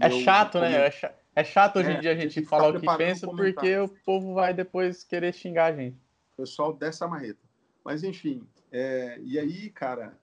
[0.00, 0.86] é chato, né?
[0.86, 3.88] É, é chato hoje em é, dia a gente falar o que pensa, porque o
[3.88, 5.96] povo vai depois querer xingar a gente.
[6.32, 7.40] O pessoal dessa marreta.
[7.84, 10.18] Mas, enfim, é, e aí, cara,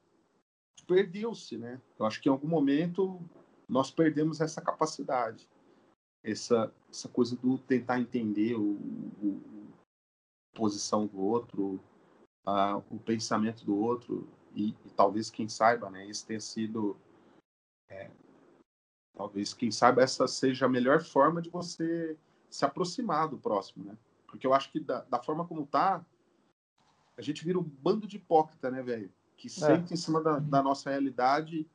[0.87, 1.79] perdeu-se, né?
[1.97, 3.21] Eu acho que em algum momento
[3.67, 5.47] nós perdemos essa capacidade,
[6.23, 8.73] essa, essa coisa do tentar entender o,
[9.21, 9.41] o
[10.53, 11.79] a posição do outro,
[12.45, 16.05] a, o pensamento do outro e, e, talvez quem saiba, né?
[16.05, 16.97] Isso tenha sido
[17.89, 18.11] é,
[19.13, 22.17] talvez quem saiba essa seja a melhor forma de você
[22.49, 23.97] se aproximar do próximo, né?
[24.27, 26.05] Porque eu acho que da, da forma como tá,
[27.17, 29.11] a gente vira um bando de hipócrita, né, velho?
[29.41, 29.49] que é.
[29.49, 31.65] sente em cima da, da, nossa realidade,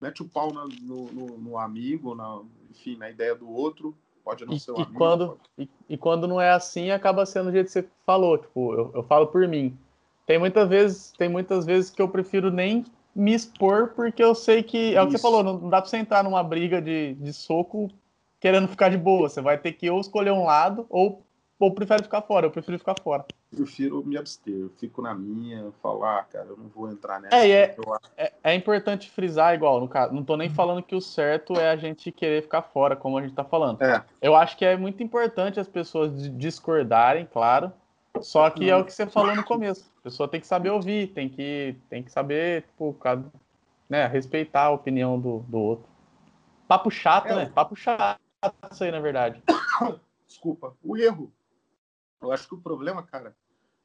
[0.00, 2.40] mete o pau na, no, no, no, amigo, na,
[2.70, 3.94] enfim, na ideia do outro,
[4.24, 4.94] pode não e, ser o amigo.
[4.94, 5.40] Quando, pode...
[5.58, 8.90] e, e, quando não é assim, acaba sendo do jeito que você falou, tipo, eu,
[8.94, 9.78] eu falo por mim.
[10.24, 12.84] Tem muitas vezes, tem muitas vezes que eu prefiro nem
[13.18, 15.96] me expor, porque eu sei que, é o que você falou, não, dá pra você
[15.96, 17.90] entrar numa briga de, de soco
[18.38, 19.28] querendo ficar de boa.
[19.28, 21.22] Você vai ter que ou escolher um lado, ou
[21.58, 22.46] ou prefere ficar fora?
[22.46, 23.24] Eu prefiro ficar fora.
[23.50, 27.34] Prefiro me abster, eu fico na minha, falar, ah, cara, eu não vou entrar nessa.
[27.34, 27.76] É, é,
[28.16, 31.70] é, é, importante frisar igual, no caso, não tô nem falando que o certo é
[31.70, 33.82] a gente querer ficar fora, como a gente tá falando.
[33.82, 34.04] É.
[34.22, 37.72] Eu acho que é muito importante as pessoas discordarem, claro,
[38.22, 39.90] só que é o que você falou no começo.
[39.98, 42.96] A pessoa tem que saber ouvir, tem que, tem que saber, tipo,
[43.88, 45.88] né, respeitar a opinião do, do outro.
[46.66, 47.52] Papo chato, é, né?
[47.54, 48.20] Papo chato
[48.70, 49.42] isso aí, na verdade.
[50.26, 50.76] Desculpa.
[50.82, 51.32] O erro.
[52.20, 53.36] Eu acho que o problema, cara,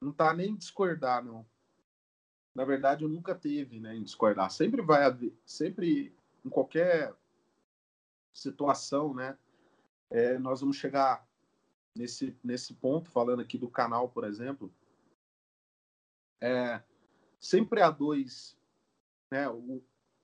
[0.02, 1.46] não tá nem em discordar, não.
[2.54, 4.52] Na verdade, eu nunca teve, né, em discordar.
[4.52, 6.16] Sempre vai haver, sempre
[6.46, 7.14] em qualquer
[8.34, 9.38] situação, né,
[10.10, 11.26] é, nós vamos chegar
[11.96, 14.74] nesse, nesse ponto, falando aqui do canal, por exemplo,
[16.42, 16.82] é,
[17.40, 18.58] sempre há dois,
[19.32, 19.82] né, o,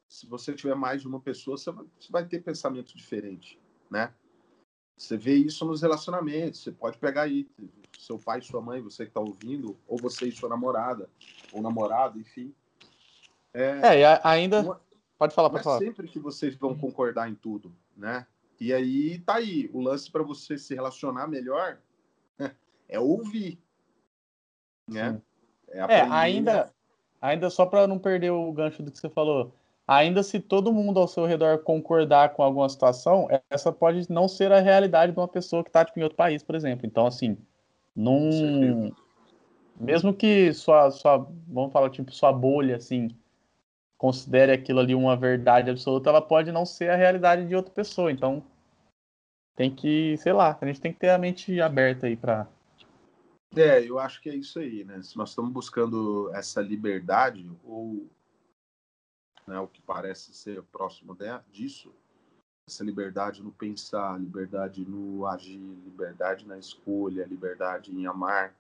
[0.08, 3.60] se você tiver mais de uma pessoa, você vai, você vai ter pensamento diferente,
[3.90, 4.14] né?
[4.98, 6.62] Você vê isso nos relacionamentos.
[6.62, 7.50] Você pode pegar aí
[7.98, 11.10] seu pai, sua mãe, você que está ouvindo, ou você e sua namorada,
[11.54, 12.54] ou namorado, enfim.
[13.54, 14.62] É, é ainda.
[14.62, 14.82] Uma,
[15.18, 15.80] pode falar, pode é falar.
[15.80, 18.28] sempre que vocês vão concordar em tudo, né?
[18.60, 19.70] E aí tá aí.
[19.74, 21.80] O lance para você se relacionar melhor
[22.88, 23.60] é ouvir.
[24.88, 25.22] Né?
[25.70, 26.74] É, é, ainda,
[27.22, 29.54] ainda só para não perder o gancho do que você falou
[29.90, 34.52] ainda se todo mundo ao seu redor concordar com alguma situação, essa pode não ser
[34.52, 36.86] a realidade de uma pessoa que está tipo, em outro país, por exemplo.
[36.86, 37.36] Então, assim,
[37.96, 38.92] num...
[39.80, 43.10] mesmo que sua, sua, vamos falar, tipo, sua bolha, assim,
[44.00, 48.12] considere aquilo ali uma verdade absoluta, ela pode não ser a realidade de outra pessoa.
[48.12, 48.42] Então,
[49.56, 52.48] tem que, sei lá, a gente tem que ter a mente aberta aí para
[53.56, 55.02] é, eu acho que é isso aí, né?
[55.02, 58.08] Se nós estamos buscando essa liberdade, ou
[59.48, 61.18] né, o que parece ser próximo
[61.52, 61.92] disso,
[62.68, 68.54] essa liberdade no pensar, liberdade no agir, liberdade na escolha, liberdade em amar,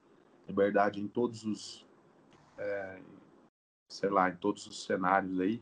[0.47, 1.85] liberdade em todos os,
[2.57, 2.99] é,
[3.89, 5.61] sei lá, em todos os cenários aí.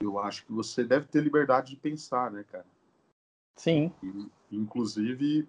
[0.00, 2.66] Eu acho que você deve ter liberdade de pensar, né, cara?
[3.56, 3.92] Sim.
[4.02, 5.48] E, inclusive.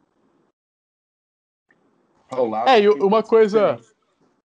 [2.30, 3.80] Ao lado é, e uma coisa.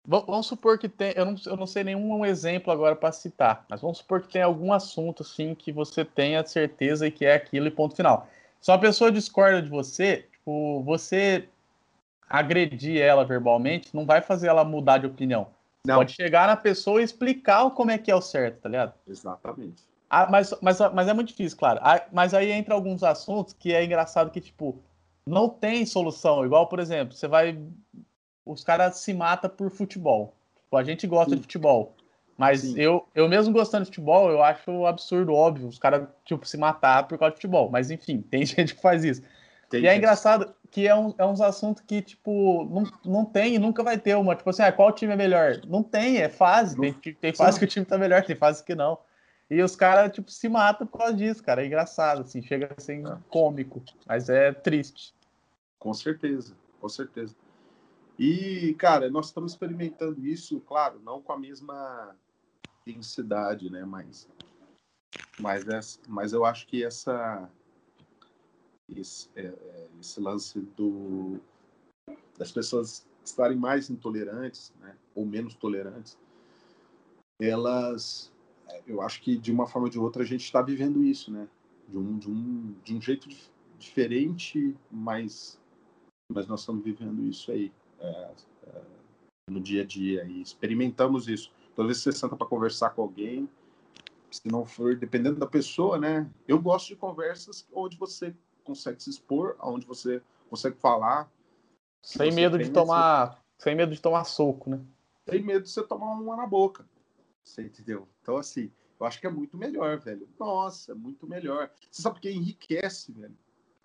[0.06, 3.82] Vamos supor que tem, eu não, eu não sei nenhum exemplo agora para citar, mas
[3.82, 7.66] vamos supor que tem algum assunto assim que você tenha certeza e que é aquilo
[7.66, 8.26] e ponto final.
[8.58, 11.46] Se uma pessoa discorda de você, tipo, você
[12.26, 15.48] agredir ela verbalmente não vai fazer ela mudar de opinião.
[15.86, 15.96] Não.
[15.96, 18.94] Pode chegar na pessoa e explicar como é que é o certo, tá ligado?
[19.06, 19.82] Exatamente.
[20.10, 21.80] Ah, mas, mas, mas é muito difícil, claro.
[21.82, 24.82] Ah, mas aí entra alguns assuntos que é engraçado que, tipo,
[25.26, 26.44] não tem solução.
[26.44, 27.58] Igual, por exemplo, você vai
[28.44, 30.34] os caras se matam por futebol.
[30.64, 31.36] Tipo, a gente gosta Sim.
[31.36, 31.94] de futebol.
[32.36, 36.56] Mas eu, eu mesmo gostando de futebol, eu acho absurdo, óbvio, os caras, tipo, se
[36.56, 37.68] matar por causa de futebol.
[37.68, 39.22] Mas enfim, tem gente que faz isso.
[39.68, 39.94] Tem e é gente.
[39.94, 43.82] é engraçado que é, um, é uns assuntos que, tipo, não, não tem e nunca
[43.82, 44.36] vai ter uma.
[44.36, 45.60] Tipo assim, ah, qual time é melhor?
[45.66, 46.78] Não tem, é fase.
[46.78, 48.98] Tem, tem fase que o time tá melhor, tem fase que não.
[49.50, 51.62] E os caras, tipo, se matam por causa disso, cara.
[51.62, 53.18] É engraçado, assim, chega a ser é.
[53.30, 55.14] cômico, mas é triste.
[55.78, 57.34] Com certeza, com certeza.
[58.18, 62.14] E, cara, nós estamos experimentando isso, claro, não com a mesma
[62.86, 63.84] intensidade, né?
[63.84, 64.28] Mas,
[65.38, 67.48] mas, essa, mas eu acho que essa
[68.96, 71.40] esse, é, é, esse lance do
[72.38, 74.96] das pessoas estarem mais intolerantes, né?
[75.14, 76.16] Ou menos tolerantes,
[77.40, 78.32] elas,
[78.86, 81.48] eu acho que de uma forma ou de outra a gente está vivendo isso, né?
[81.88, 83.28] De um, de um, de um jeito
[83.78, 85.60] diferente, mas,
[86.32, 88.30] mas nós estamos vivendo isso aí é,
[88.68, 88.82] é,
[89.50, 91.52] no dia a dia e experimentamos isso.
[91.74, 93.48] Toda vez que você senta para conversar com alguém,
[94.30, 96.28] se não for, dependendo da pessoa, né?
[96.46, 98.34] Eu gosto de conversas onde você
[98.68, 101.30] consegue se expor, onde você consegue falar.
[102.02, 104.80] Sem medo de tomar, sem medo de tomar soco, né?
[105.28, 106.86] Sem medo de você tomar uma na boca.
[107.42, 108.06] Você entendeu?
[108.22, 110.28] Então, assim, eu acho que é muito melhor, velho.
[110.38, 111.70] Nossa, muito melhor.
[111.90, 113.36] Você sabe porque enriquece, velho,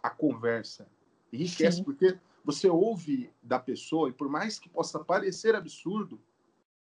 [0.02, 0.86] a conversa.
[1.32, 1.84] Enriquece, Sim.
[1.84, 6.20] porque você ouve da pessoa e por mais que possa parecer absurdo,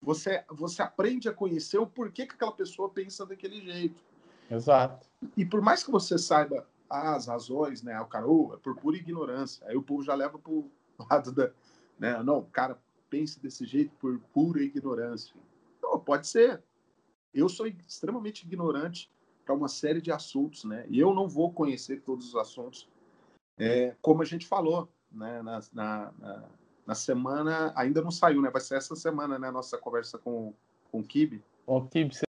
[0.01, 4.01] você você aprende a conhecer o porquê que aquela pessoa pensa daquele jeito.
[4.49, 5.05] Exato.
[5.35, 8.97] E por mais que você saiba as razões, né, o cara, oh, é por pura
[8.97, 9.65] ignorância.
[9.67, 10.69] Aí o povo já leva pro
[11.09, 11.51] lado da,
[11.99, 12.79] né, não, o cara
[13.09, 15.35] pensa desse jeito por pura ignorância.
[15.81, 16.61] Não, pode ser.
[17.33, 19.11] Eu sou extremamente ignorante
[19.45, 20.85] para uma série de assuntos, né?
[20.89, 22.87] E eu não vou conhecer todos os assuntos.
[23.57, 26.43] É, como a gente falou, né, na, na,
[26.85, 28.49] na, semana, ainda não saiu, né?
[28.49, 29.49] Vai ser essa semana, né?
[29.49, 30.53] Nossa conversa com,
[30.91, 31.43] com o Kibe.
[31.65, 32.28] O Kibe.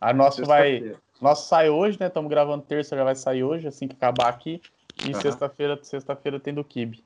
[0.00, 0.96] A nossa vai.
[1.20, 2.08] Nossa sai hoje, né?
[2.08, 4.60] Estamos gravando terça, já vai sair hoje, assim que acabar aqui.
[5.04, 5.20] E uhum.
[5.20, 7.04] sexta-feira, sexta-feira tem do Kibe.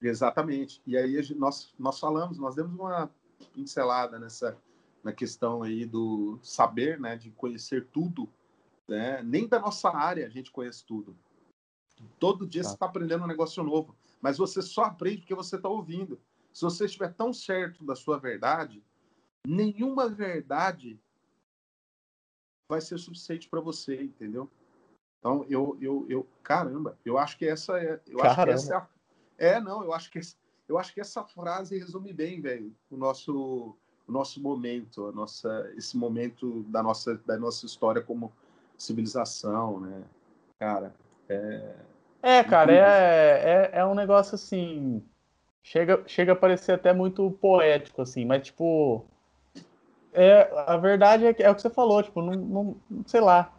[0.00, 0.82] Exatamente.
[0.86, 3.10] E aí nós, nós falamos, nós demos uma
[3.54, 4.56] pincelada nessa
[5.02, 8.28] na questão aí do saber, né, de conhecer tudo,
[8.86, 9.20] né?
[9.22, 11.16] Nem da nossa área a gente conhece tudo.
[12.18, 12.68] Todo dia tá.
[12.68, 16.20] você está aprendendo um negócio novo, mas você só aprende porque você está ouvindo.
[16.52, 18.82] Se você estiver tão certo da sua verdade,
[19.46, 21.00] nenhuma verdade
[22.72, 24.48] vai ser suficiente para você, entendeu?
[25.18, 28.24] Então, eu, eu, eu, caramba, eu acho que essa é, eu caramba.
[28.24, 28.88] acho que essa
[29.38, 30.18] é, é, não, eu acho que
[30.66, 33.76] eu acho que essa frase resume bem, velho, o nosso
[34.08, 38.32] o nosso momento, a nossa esse momento da nossa da nossa história como
[38.78, 40.02] civilização, né?
[40.58, 40.94] Cara,
[41.28, 41.74] é
[42.22, 45.04] É, cara, é, é, é um negócio assim,
[45.62, 49.04] chega chega a parecer até muito poético assim, mas tipo
[50.12, 53.52] é, a verdade é, que, é o que você falou, tipo, não, não, sei lá,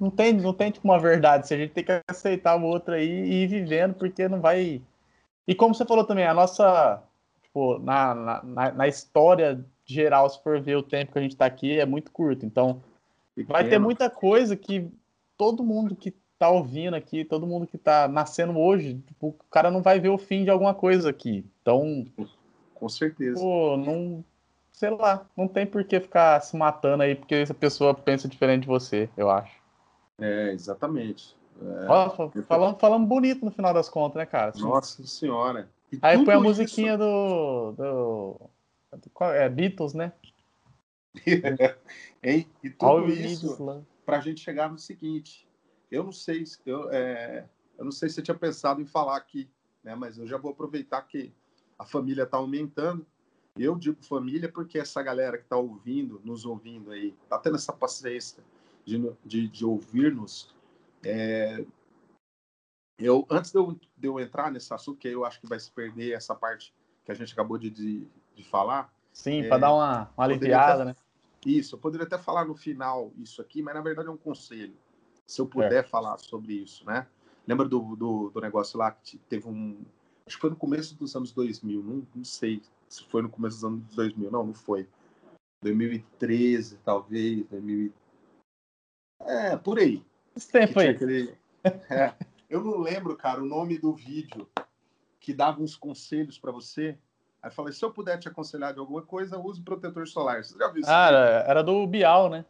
[0.00, 2.94] não tem, não tem tipo uma verdade, se a gente tem que aceitar o outro
[2.94, 4.82] aí e ir vivendo, porque não vai.
[5.46, 7.02] E como você falou também, a nossa,
[7.42, 11.46] tipo, na, na, na história geral, se for ver o tempo que a gente está
[11.46, 12.44] aqui, é muito curto.
[12.44, 12.82] Então,
[13.34, 13.52] Pequeno.
[13.52, 14.90] vai ter muita coisa que
[15.36, 19.70] todo mundo que tá ouvindo aqui, todo mundo que tá nascendo hoje, tipo, o cara
[19.70, 21.44] não vai ver o fim de alguma coisa aqui.
[21.62, 22.06] Então,
[22.74, 23.40] com certeza.
[23.40, 24.24] Pô, não,
[24.78, 28.62] sei lá, não tem por que ficar se matando aí porque essa pessoa pensa diferente
[28.62, 29.52] de você, eu acho.
[30.20, 31.36] É, exatamente.
[31.60, 34.52] É, Ó, falando, falando bonito no final das contas, né, cara?
[34.52, 35.68] Assim, Nossa senhora.
[35.90, 36.98] E aí põe a musiquinha isso...
[36.98, 38.40] do, do,
[38.92, 39.24] do.
[39.24, 40.12] É Beatles, né?
[42.22, 42.46] hein?
[42.62, 45.48] E tudo All isso para a gente chegar no seguinte.
[45.90, 47.44] Eu não sei se eu, é,
[47.76, 49.50] eu não sei se eu tinha pensado em falar aqui,
[49.82, 49.96] né?
[49.96, 51.32] Mas eu já vou aproveitar que
[51.76, 53.04] a família está aumentando
[53.64, 57.72] eu digo família porque essa galera que está ouvindo, nos ouvindo aí, está tendo essa
[57.72, 58.42] paciência
[58.84, 60.54] de, de, de ouvir-nos.
[61.04, 61.64] É...
[62.98, 65.70] Eu, antes de eu, de eu entrar nesse assunto, que eu acho que vai se
[65.70, 68.92] perder essa parte que a gente acabou de, de, de falar.
[69.12, 70.96] Sim, é, para dar uma, uma aliviada, até, né?
[71.46, 74.74] Isso, eu poderia até falar no final isso aqui, mas na verdade é um conselho.
[75.26, 75.82] Se eu puder é.
[75.82, 77.06] falar sobre isso, né?
[77.46, 79.84] Lembra do, do, do negócio lá que teve um.
[80.26, 83.56] Acho que foi no começo dos anos 2000, não, não sei se foi no começo
[83.56, 84.30] dos anos 2000.
[84.30, 84.88] Não, não foi.
[85.62, 87.46] 2013, talvez.
[87.46, 87.92] 2000...
[89.20, 90.04] É, por aí.
[90.36, 90.88] Esse tempo aí.
[90.88, 91.36] Aquele...
[91.90, 92.14] É,
[92.48, 94.48] eu não lembro, cara, o nome do vídeo
[95.20, 96.96] que dava uns conselhos para você.
[97.42, 100.42] Aí eu falei, se eu puder te aconselhar de alguma coisa, use protetor solar.
[100.42, 100.90] Você já viu isso?
[100.90, 101.10] Ah,
[101.46, 102.46] era do Bial, né?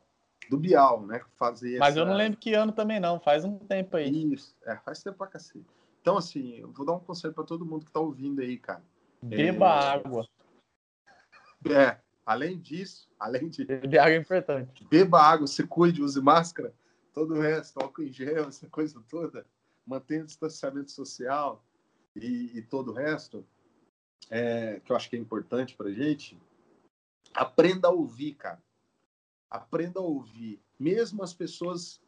[0.49, 1.21] Do Bial, né?
[1.37, 2.01] Fazer Mas essa...
[2.01, 3.19] eu não lembro que ano também, não.
[3.19, 4.33] Faz um tempo aí.
[4.33, 5.67] Isso, é, faz tempo pra cacete.
[6.01, 8.83] Então, assim, eu vou dar um conselho para todo mundo que tá ouvindo aí, cara.
[9.23, 9.97] Beba é...
[9.97, 10.29] água.
[11.69, 13.65] É, além disso, além de.
[13.65, 14.85] Beber água é importante.
[14.85, 16.75] Beba água, se cuide, use máscara,
[17.13, 19.45] todo o resto, álcool em gel, essa coisa toda,
[19.87, 21.65] mantenha o distanciamento social
[22.15, 23.45] e, e todo o resto,
[24.31, 26.41] é, que eu acho que é importante pra gente.
[27.35, 28.63] Aprenda a ouvir, cara.
[29.51, 30.61] Aprenda a ouvir.
[30.79, 32.01] Mesmo as pessoas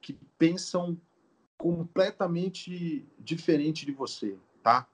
[0.00, 1.00] que pensam
[1.56, 4.88] completamente diferente de você, tá?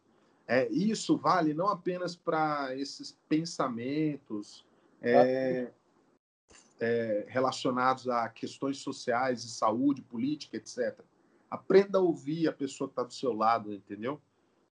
[0.47, 4.67] É, isso vale não apenas para esses pensamentos
[5.01, 5.71] é,
[6.81, 11.01] é, relacionados a questões sociais, de saúde, política, etc.
[11.51, 14.21] Aprenda a ouvir a pessoa que está do seu lado, entendeu?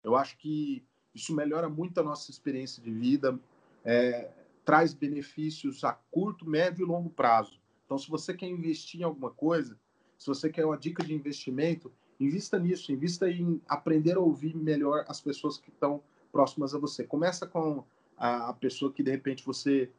[0.04, 3.40] Eu acho que isso melhora muito a nossa experiência de vida,
[3.84, 4.32] é,
[4.64, 7.60] traz benefícios a curto, médio e longo prazo.
[7.86, 9.80] Então, se você quer investir em alguma coisa,
[10.18, 15.06] se você quer uma dica de investimento, Invista nisso, invista em aprender a ouvir melhor
[15.08, 17.06] as pessoas que estão próximas a você.
[17.06, 17.86] Começa com
[18.18, 19.90] a, pessoa que de repente você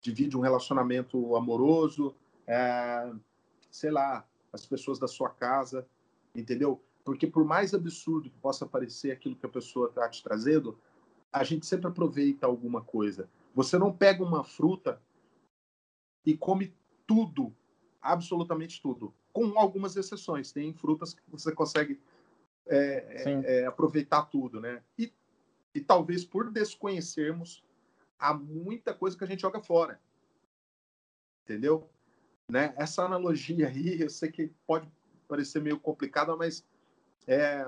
[0.00, 2.14] divide um relacionamento amoroso,
[2.46, 3.12] é,
[3.70, 5.86] sei lá, as pessoas da sua casa,
[6.34, 6.82] entendeu?
[7.04, 10.78] Porque por mais absurdo que possa parecer aquilo que a pessoa está te trazendo,
[11.30, 13.28] a gente sempre aproveita alguma coisa.
[13.54, 15.02] Você não pega uma fruta
[16.24, 16.74] e come
[17.06, 17.54] tudo,
[18.00, 20.50] absolutamente tudo com algumas exceções.
[20.50, 22.00] Tem frutas que você consegue
[22.66, 24.82] é, é, é, aproveitar tudo, né?
[24.98, 25.12] E,
[25.72, 27.64] e talvez por desconhecermos,
[28.18, 30.00] há muita coisa que a gente joga fora.
[31.44, 31.88] Entendeu?
[32.50, 32.74] Né?
[32.76, 34.90] Essa analogia aí, eu sei que pode
[35.28, 36.66] parecer meio complicada, mas
[37.26, 37.64] é,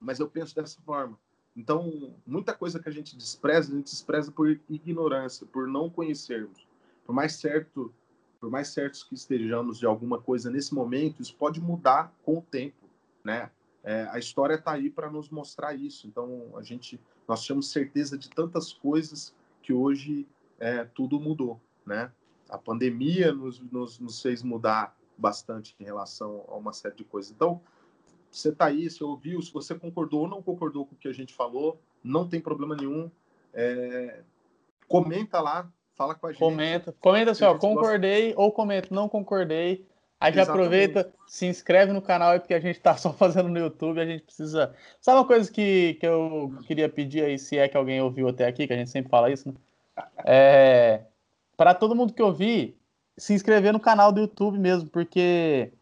[0.00, 1.18] mas eu penso dessa forma.
[1.54, 6.66] Então, muita coisa que a gente despreza, a gente despreza por ignorância, por não conhecermos.
[7.04, 7.94] Por mais certo
[8.46, 12.42] por mais certos que estejamos de alguma coisa nesse momento, isso pode mudar com o
[12.42, 12.88] tempo,
[13.24, 13.50] né?
[13.82, 16.06] É, a história está aí para nos mostrar isso.
[16.06, 20.28] Então a gente, nós temos certeza de tantas coisas que hoje
[20.60, 22.12] é, tudo mudou, né?
[22.48, 27.32] A pandemia nos, nos, nos fez mudar bastante em relação a uma série de coisas.
[27.32, 27.60] Então,
[28.30, 31.12] você tá aí, você ouviu, se você concordou ou não concordou com o que a
[31.12, 33.10] gente falou, não tem problema nenhum.
[33.52, 34.22] É,
[34.86, 36.38] comenta lá, fala com a gente.
[36.38, 38.40] Comenta, comenta assim, ó, concordei gosta...
[38.40, 39.86] ou comenta, não concordei.
[40.18, 43.58] Aí já aproveita, se inscreve no canal aí, porque a gente tá só fazendo no
[43.58, 44.74] YouTube, a gente precisa.
[45.00, 48.46] Sabe uma coisa que, que eu queria pedir aí, se é que alguém ouviu até
[48.46, 49.54] aqui, que a gente sempre fala isso, né?
[50.26, 51.04] É,
[51.56, 52.76] para todo mundo que ouvir,
[53.16, 55.72] se inscrever no canal do YouTube mesmo, porque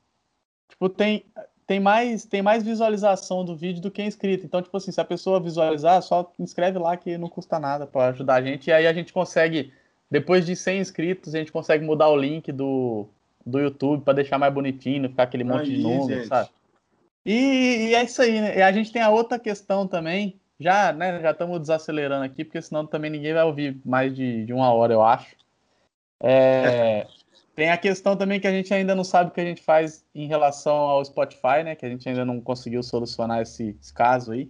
[0.69, 1.25] tipo, tem,
[1.67, 4.47] tem mais tem mais visualização do vídeo do que inscrito.
[4.47, 8.11] Então, tipo assim, se a pessoa visualizar, só inscreve lá que não custa nada para
[8.11, 8.69] ajudar a gente.
[8.69, 9.73] E aí a gente consegue,
[10.15, 13.09] depois de 100 inscritos, a gente consegue mudar o link do,
[13.45, 16.29] do YouTube para deixar mais bonitinho, ficar aquele monte aí, de número, gente.
[16.29, 16.51] sabe?
[17.27, 18.57] E, e, é isso aí, né?
[18.57, 22.63] E a gente tem a outra questão também, já, né, já estamos desacelerando aqui, porque
[22.63, 25.35] senão também ninguém vai ouvir mais de, de uma hora, eu acho.
[26.23, 27.09] É,
[27.57, 30.05] tem a questão também que a gente ainda não sabe o que a gente faz
[30.15, 31.75] em relação ao Spotify, né?
[31.75, 34.49] Que a gente ainda não conseguiu solucionar esse, esse caso aí.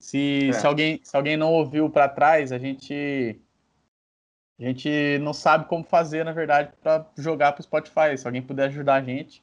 [0.00, 0.52] Se, é.
[0.54, 3.41] se, alguém, se alguém não ouviu para trás, a gente
[4.62, 8.16] a gente não sabe como fazer, na verdade, para jogar para o Spotify.
[8.16, 9.42] Se alguém puder ajudar a gente.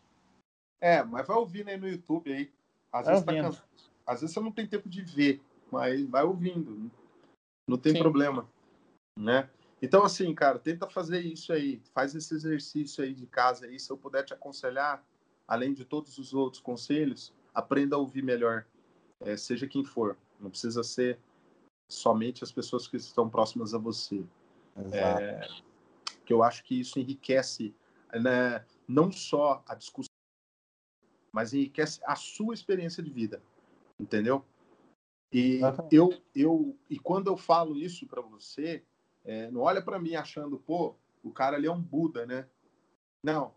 [0.80, 2.50] É, mas vai ouvindo aí no YouTube aí.
[2.90, 3.64] Às, vezes, tá.
[4.08, 6.90] Às vezes você não tem tempo de ver, mas vai ouvindo.
[7.68, 8.00] Não tem Sim.
[8.00, 8.50] problema,
[9.18, 9.50] né?
[9.82, 13.78] Então, assim, cara, tenta fazer isso aí, faz esse exercício aí de casa aí.
[13.78, 15.04] Se eu puder te aconselhar,
[15.46, 18.66] além de todos os outros conselhos, aprenda a ouvir melhor,
[19.20, 20.18] é, seja quem for.
[20.40, 21.20] Não precisa ser
[21.90, 24.24] somente as pessoas que estão próximas a você.
[24.94, 25.48] É,
[26.26, 27.76] que eu acho que isso enriquece
[28.14, 30.10] né, não só a discussão,
[31.32, 33.42] mas enriquece a sua experiência de vida,
[34.00, 34.46] entendeu?
[35.32, 35.60] E
[35.92, 38.84] eu, eu, e quando eu falo isso para você,
[39.24, 42.48] é, não olha para mim achando, pô, o cara ali é um Buda, né?
[43.24, 43.54] Não.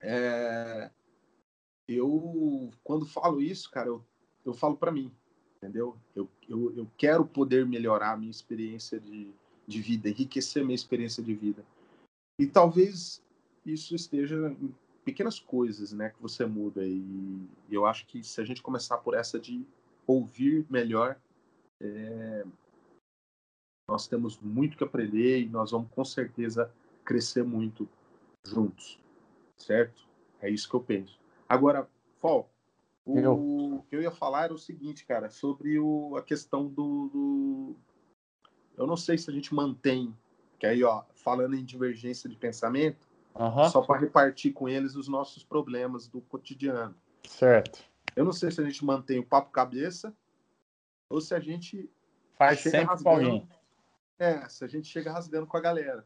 [0.00, 0.90] É,
[1.88, 4.04] eu, quando falo isso, cara, eu,
[4.44, 5.12] eu falo para mim,
[5.56, 5.98] entendeu?
[6.14, 9.34] Eu, eu, eu quero poder melhorar a minha experiência de,
[9.66, 11.64] de vida, enriquecer minha experiência de vida.
[12.38, 13.22] E talvez
[13.64, 16.84] isso esteja em pequenas coisas, né, que você muda.
[16.84, 19.64] E eu acho que se a gente começar por essa de
[20.06, 21.18] ouvir melhor,
[21.80, 22.44] é,
[23.88, 26.72] nós temos muito que aprender e nós vamos com certeza
[27.04, 27.88] crescer muito
[28.44, 28.98] juntos,
[29.56, 30.06] certo?
[30.40, 31.18] É isso que eu penso.
[31.48, 31.88] Agora,
[32.20, 32.50] Fol,
[33.04, 33.84] o eu.
[33.88, 37.76] que eu ia falar era o seguinte, cara, sobre o, a questão do, do,
[38.76, 40.14] Eu não sei se a gente mantém,
[40.58, 43.06] que aí, ó, falando em divergência de pensamento,
[43.70, 46.94] só para repartir com eles os nossos problemas do cotidiano.
[47.24, 47.82] Certo.
[48.14, 50.14] Eu não sei se a gente mantém o papo cabeça
[51.08, 51.90] ou se a gente
[52.34, 53.48] faz sempre com alguém.
[54.18, 56.04] É, se a gente chega rasgando com a galera.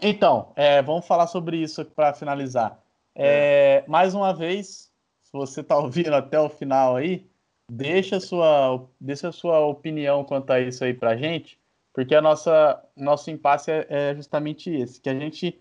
[0.00, 2.80] Então, é, vamos falar sobre isso para finalizar.
[3.14, 3.90] É, é.
[3.90, 4.92] Mais uma vez,
[5.22, 7.28] se você está ouvindo até o final aí,
[7.70, 11.58] deixa a sua, deixa a sua opinião quanto a isso aí para a gente,
[11.92, 15.58] porque a nossa nosso impasse é, é, justamente esse, que a gente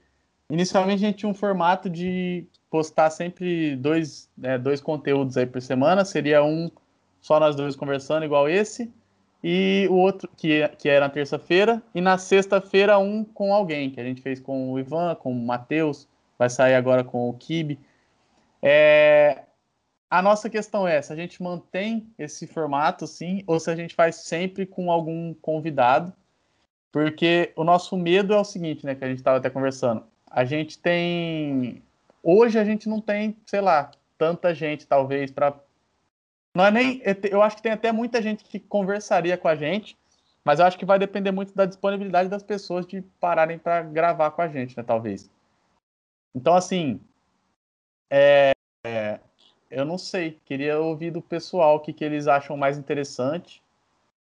[0.49, 5.61] inicialmente a gente tinha um formato de postar sempre dois, né, dois conteúdos aí por
[5.61, 6.69] semana, seria um
[7.21, 8.91] só nós dois conversando igual esse,
[9.43, 13.99] e o outro, que, que era na terça-feira, e na sexta-feira um com alguém, que
[13.99, 16.07] a gente fez com o Ivan, com o Matheus,
[16.37, 17.79] vai sair agora com o Kibe.
[18.61, 19.43] É,
[20.09, 23.95] a nossa questão é se a gente mantém esse formato, sim, ou se a gente
[23.95, 26.13] faz sempre com algum convidado,
[26.91, 30.43] porque o nosso medo é o seguinte, né, que a gente estava até conversando, a
[30.43, 31.81] gente tem,
[32.21, 35.53] hoje a gente não tem, sei lá, tanta gente, talvez, para
[36.53, 37.01] não é nem.
[37.29, 39.97] Eu acho que tem até muita gente que conversaria com a gente,
[40.43, 44.31] mas eu acho que vai depender muito da disponibilidade das pessoas de pararem para gravar
[44.31, 44.83] com a gente, né?
[44.83, 45.29] Talvez.
[46.35, 46.99] Então, assim.
[48.09, 48.51] É,
[48.85, 49.19] é,
[49.69, 50.39] eu não sei.
[50.45, 53.63] Queria ouvir do pessoal o que, que eles acham mais interessante.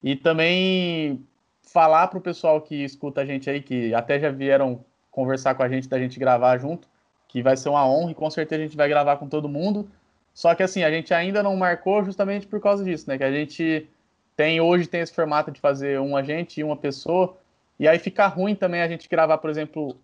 [0.04, 1.26] E também
[1.72, 5.64] falar para o pessoal que escuta a gente aí, que até já vieram conversar com
[5.64, 6.88] a gente, da gente gravar junto,
[7.28, 9.90] que vai ser uma honra e com certeza a gente vai gravar com todo mundo.
[10.34, 13.18] Só que assim, a gente ainda não marcou justamente por causa disso, né?
[13.18, 13.90] Que a gente
[14.36, 17.38] tem hoje tem esse formato de fazer um agente e uma pessoa,
[17.80, 19.98] e aí fica ruim também a gente gravar, por exemplo,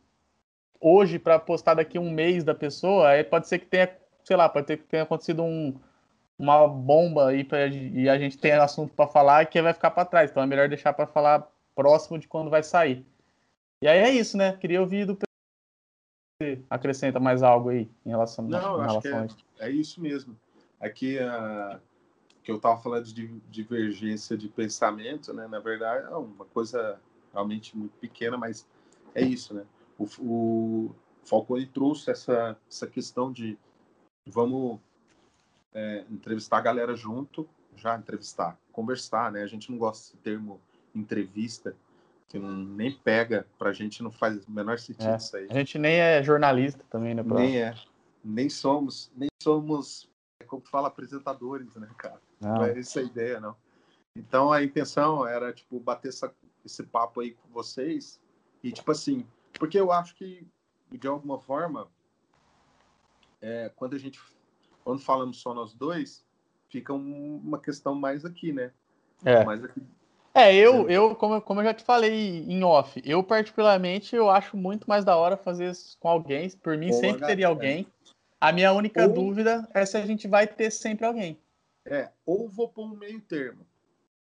[0.80, 3.90] hoje para postar daqui um mês da pessoa, aí pode ser que tenha,
[4.24, 5.74] sei lá, pode ter que tenha acontecido um,
[6.38, 10.06] uma bomba aí pra, e a gente tem assunto para falar que vai ficar para
[10.06, 10.30] trás.
[10.30, 11.48] Então é melhor deixar para falar
[11.78, 13.06] próximo de quando vai sair.
[13.84, 14.58] E aí é isso, né?
[14.58, 15.16] Queria ouvir do
[16.70, 19.28] acrescenta mais algo aí em relação, Não, acho que é,
[19.60, 20.38] é, isso mesmo.
[20.80, 21.80] Aqui, uh,
[22.44, 25.48] que eu estava falando de divergência de pensamento, né?
[25.48, 27.00] Na verdade, é uma coisa
[27.34, 28.68] realmente muito pequena, mas
[29.16, 29.66] é isso, né?
[29.98, 33.58] O, o Falcone trouxe essa, essa questão de
[34.28, 34.80] vamos
[35.74, 39.42] é, entrevistar a galera junto, já entrevistar, conversar, né?
[39.42, 40.62] A gente não gosta desse termo
[40.98, 41.76] entrevista,
[42.28, 45.48] que não, nem pega, pra gente não faz o menor sentido É, isso aí.
[45.50, 47.24] A gente nem é jornalista também, né?
[47.24, 47.36] Pra...
[47.36, 47.76] Nem é.
[48.24, 50.10] Nem somos, nem somos,
[50.48, 52.20] como fala, apresentadores, né, cara?
[52.42, 52.56] Não.
[52.56, 53.56] Não é essa a ideia, não.
[54.16, 56.34] Então a intenção era, tipo, bater essa,
[56.66, 58.20] esse papo aí com vocês
[58.64, 60.46] e, tipo assim, porque eu acho que,
[60.92, 61.88] de alguma forma,
[63.42, 64.20] é, quando a gente,
[64.84, 66.26] quando falamos só nós dois,
[66.70, 68.72] fica um- uma questão mais aqui, né?
[69.24, 69.44] É.
[69.46, 69.82] Mais aqui.
[70.38, 74.30] É, eu, eu como, eu- como eu já te falei em off, eu particularmente eu
[74.30, 76.48] acho muito mais da hora fazer isso com alguém.
[76.52, 77.88] Por mim, Com sempre a teria alguém.
[78.40, 81.40] A minha única Ou- dúvida é se a gente vai ter sempre alguém.
[81.84, 83.66] É, ou vou pôr um meio termo,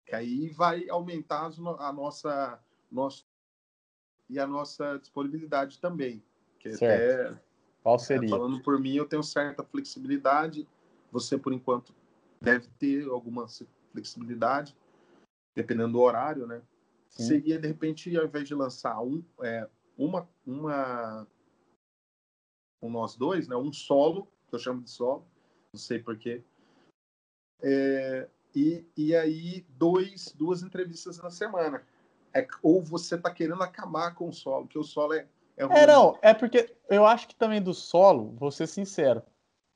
[0.05, 2.59] que aí vai aumentar a nossa,
[2.89, 3.25] nosso,
[4.29, 6.23] e a nossa disponibilidade também.
[6.59, 7.33] Que Certo.
[7.33, 7.39] até
[7.83, 8.29] Qual É, seria?
[8.29, 10.65] falando por mim, eu tenho certa flexibilidade.
[11.11, 11.93] Você, por enquanto,
[12.41, 13.47] deve ter alguma
[13.91, 14.75] flexibilidade,
[15.55, 16.61] dependendo do horário, né?
[17.09, 17.23] Sim.
[17.23, 21.25] Seria, de repente, ao invés de lançar um, é, uma, uma
[22.81, 23.55] com nós dois, né?
[23.55, 25.25] Um solo, que eu chamo de solo,
[25.73, 26.43] não sei porquê.
[27.61, 31.83] É, e, e aí, dois, duas entrevistas na semana.
[32.33, 35.25] É, ou você está querendo acabar com o solo, porque o solo é,
[35.55, 35.77] é ruim.
[35.77, 39.23] É, não, é porque eu acho que também do solo, vou ser sincero.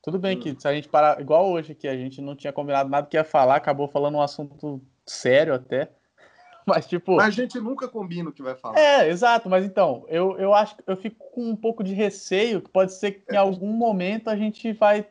[0.02, 0.40] Tudo bem Hum.
[0.42, 3.18] que se a gente parar, igual hoje que a gente não tinha combinado nada que
[3.18, 5.90] ia falar, acabou falando um assunto sério até.
[6.66, 7.16] Mas, tipo.
[7.16, 8.78] Mas a gente nunca combina o que vai falar.
[8.80, 12.62] É, exato, mas então, eu, eu acho que eu fico com um pouco de receio,
[12.62, 13.40] que pode ser que em É.
[13.40, 15.08] algum momento a gente vai,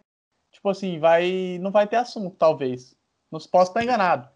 [0.53, 1.59] tipo assim, vai.
[1.61, 2.97] Não vai ter assunto, talvez.
[3.31, 4.29] Não posso estar enganado.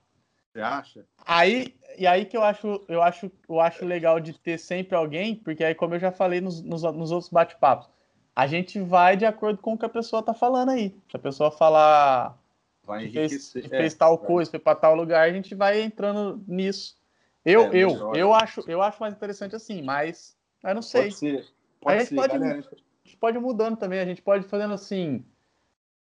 [0.52, 1.06] Você acha?
[1.24, 5.36] Aí, e aí que eu acho, eu acho, eu acho legal de ter sempre alguém,
[5.36, 7.88] porque aí, como eu já falei nos, nos, nos outros bate-papos,
[8.34, 10.90] a gente vai de acordo com o que a pessoa tá falando aí.
[11.08, 12.36] Se a pessoa falar
[12.84, 13.62] Vai que fez, enriquecer.
[13.68, 14.26] que É, fez tal vai.
[14.26, 16.96] coisa, foi para tal lugar, a gente vai entrando nisso.
[17.44, 18.16] Eu, É, eu, melhor.
[18.16, 21.02] eu acho, eu acho mais interessante assim, mas eu não sei.
[21.04, 21.46] Pode ser.
[21.80, 22.58] Pode gente ser, pode- galera.
[22.58, 25.24] A gente pode ir mudando também, a gente pode ir fazendo assim.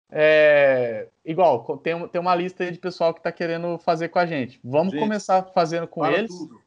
[0.09, 4.25] é, igual, tem, tem uma lista aí de pessoal que tá querendo fazer com a
[4.25, 4.59] gente.
[4.63, 6.31] Vamos Gente, começar fazendo com para eles.
[6.35, 6.61] tudo.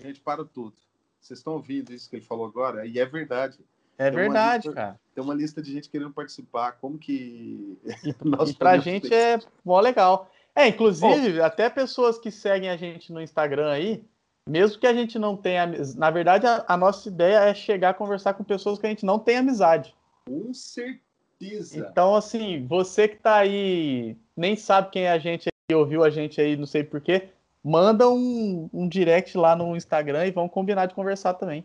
[0.00, 0.76] Gente, para tudo.
[1.20, 2.86] Vocês estão ouvindo isso que ele falou agora?
[2.86, 3.58] E é verdade.
[3.98, 5.00] É Tem verdade, lista- cara.
[5.14, 6.72] Tem uma lista de gente querendo participar.
[6.72, 7.78] Como que.
[8.04, 10.30] E, nós e pra gente é mó legal.
[10.54, 14.02] É, inclusive, até pessoas que seguem a gente no Instagram aí,
[14.48, 15.66] mesmo que a gente não tenha.
[15.96, 19.04] Na verdade, a, a nossa ideia é chegar a conversar com pessoas que a gente
[19.04, 19.94] não tem amizade.
[20.26, 21.78] Com certeza.
[21.78, 26.10] Então, assim, você que tá aí, nem sabe quem é a gente aí, ouviu a
[26.10, 27.28] gente aí, não sei porquê,
[27.62, 31.64] manda um, um direct lá no Instagram e vamos combinar de conversar também.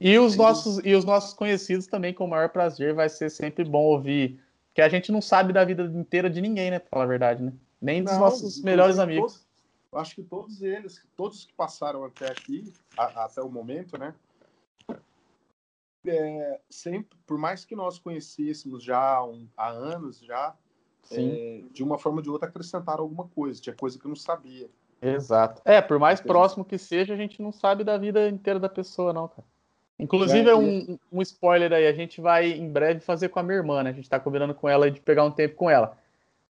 [0.00, 3.62] E os, nossos, e os nossos conhecidos também, com o maior prazer, vai ser sempre
[3.64, 4.42] bom ouvir.
[4.68, 6.78] Porque a gente não sabe da vida inteira de ninguém, né?
[6.78, 7.52] Pra falar a verdade, né?
[7.80, 9.46] Nem dos Não, nossos melhores amigos.
[9.92, 14.14] todos- acho que todos eles, todos que passaram até aqui, a- até o momento, né?
[16.06, 20.56] é, sempre, por mais que nós conhecêssemos já há, um- há anos já,
[21.10, 23.60] é, de uma forma ou de outra acrescentaram alguma coisa.
[23.60, 24.70] Tinha coisa que eu não sabia.
[25.02, 25.60] exato.
[25.64, 26.28] É, por mais Entendi.
[26.32, 29.46] próximo que seja, a gente não sabe da vida inteira da pessoa, não, cara.
[30.00, 33.42] Inclusive, É, é um, um spoiler aí, a gente vai em breve fazer com a
[33.42, 33.90] minha irmã, né?
[33.90, 35.98] A gente tá combinando com ela de pegar um tempo com ela.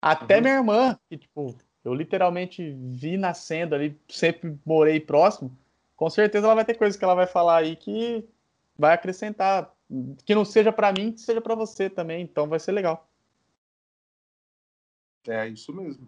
[0.02, 0.42] Até Uhum.
[0.42, 5.58] minha irmã, que, tipo, eu literalmente vi nascendo ali, sempre morei próximo,
[5.96, 8.28] com certeza ela vai ter coisas que ela vai falar aí que
[8.78, 9.74] vai acrescentar.
[10.26, 13.08] Que não seja pra mim, que seja pra você também, então vai ser legal.
[15.26, 16.06] É isso mesmo.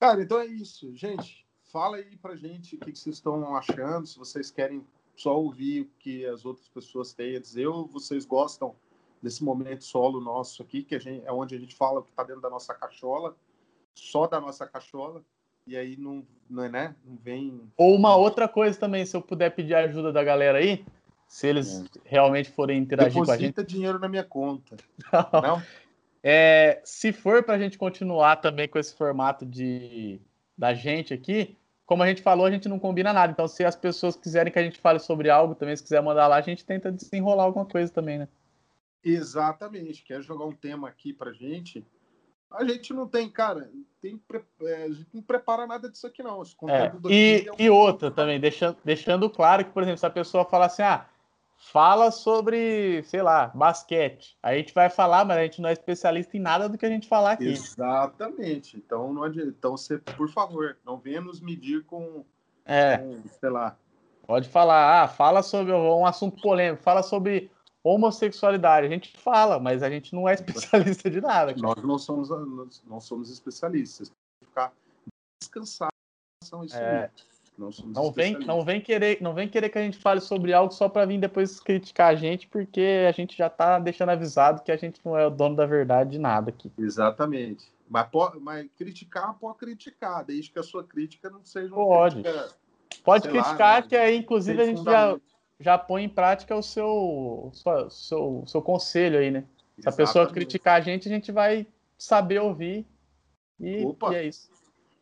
[0.00, 0.94] Cara, então é isso.
[0.96, 4.82] Gente, fala aí pra gente o que, que vocês estão achando, se vocês querem
[5.20, 8.74] só ouvir o que as outras pessoas têm a dizer, ou vocês gostam
[9.22, 12.10] desse momento solo nosso aqui, que a gente, é onde a gente fala o que
[12.10, 13.36] está dentro da nossa cachola,
[13.94, 15.24] só da nossa cachola,
[15.66, 16.96] e aí não, não, é, né?
[17.04, 17.60] não vem.
[17.76, 20.84] Ou uma outra coisa também, se eu puder pedir a ajuda da galera aí,
[21.26, 23.48] se eles realmente forem interagir com a gente.
[23.48, 24.76] Deposita dinheiro na minha conta.
[25.42, 25.62] Não?
[26.22, 30.20] É, se for para a gente continuar também com esse formato de
[30.56, 31.56] da gente aqui,
[31.88, 33.32] como a gente falou, a gente não combina nada.
[33.32, 36.26] Então, se as pessoas quiserem que a gente fale sobre algo também, se quiser mandar
[36.26, 38.28] lá, a gente tenta desenrolar alguma coisa também, né?
[39.02, 40.04] Exatamente.
[40.04, 41.82] Quer jogar um tema aqui pra gente?
[42.50, 43.70] A gente não tem, cara,
[44.02, 44.20] tem,
[44.64, 46.42] é, a gente não prepara nada disso aqui, não.
[46.42, 46.44] É,
[46.90, 50.10] conteúdo e, é um- e outra também, deixando, deixando claro que, por exemplo, se a
[50.10, 51.06] pessoa falar assim, ah,
[51.58, 54.38] fala sobre, sei lá, basquete.
[54.42, 56.88] A gente vai falar, mas a gente não é especialista em nada do que a
[56.88, 57.48] gente falar aqui.
[57.48, 58.76] Exatamente.
[58.76, 59.48] Então, não adianta.
[59.48, 62.24] Então, você, por favor, não venha nos medir com,
[62.64, 62.98] É.
[62.98, 63.76] com, sei lá.
[64.26, 67.50] Pode falar, ah, fala sobre um assunto polêmico, fala sobre
[67.82, 68.86] homossexualidade.
[68.86, 71.54] A gente fala, mas a gente não é especialista de nada.
[71.54, 71.62] Cara.
[71.62, 74.12] Nós não somos, nós não somos especialistas.
[74.44, 74.72] Ficar
[75.42, 75.90] descansado
[76.64, 77.10] isso é,
[77.58, 80.72] não, não vem, não vem querer, não vem querer que a gente fale sobre algo
[80.72, 84.70] só para vir depois criticar a gente, porque a gente já está deixando avisado que
[84.70, 86.70] a gente não é o dono da verdade de nada aqui.
[86.78, 87.66] Exatamente.
[87.90, 92.22] Mas, pode, mas criticar pode criticar, desde que a sua crítica não seja uma pode.
[92.22, 92.48] crítica.
[93.02, 93.86] Pode criticar, lá, né?
[93.88, 95.18] que aí, inclusive, a gente já,
[95.58, 99.40] já põe em prática o seu, seu, seu, seu conselho aí, né?
[99.40, 99.88] Se Exatamente.
[99.88, 102.86] a pessoa criticar a gente, a gente vai saber ouvir.
[103.58, 104.48] E, e é isso.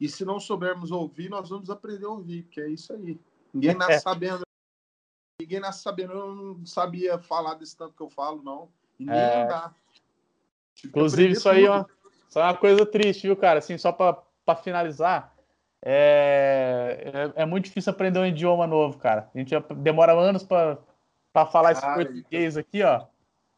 [0.00, 3.18] E se não soubermos ouvir, nós vamos aprender a ouvir, que é isso aí.
[3.52, 3.98] Ninguém nasce é.
[4.00, 4.42] sabendo.
[5.40, 6.12] Ninguém nasce sabendo.
[6.12, 8.68] Eu não sabia falar desse tanto que eu falo, não.
[8.98, 9.44] E nem é.
[9.44, 9.74] andar.
[10.84, 11.84] Inclusive, isso aí, ó,
[12.28, 13.60] isso é uma coisa triste, viu, cara?
[13.60, 15.34] Assim, só para finalizar,
[15.82, 19.30] é, é, é, muito difícil aprender um idioma novo, cara.
[19.34, 23.06] A gente demora anos para falar esse português aqui, ó.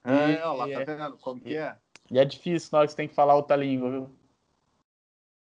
[0.05, 1.77] É, e, ó lá, tá vendo como que é?
[2.11, 4.11] E é difícil na hora que você tem que falar outra língua, viu?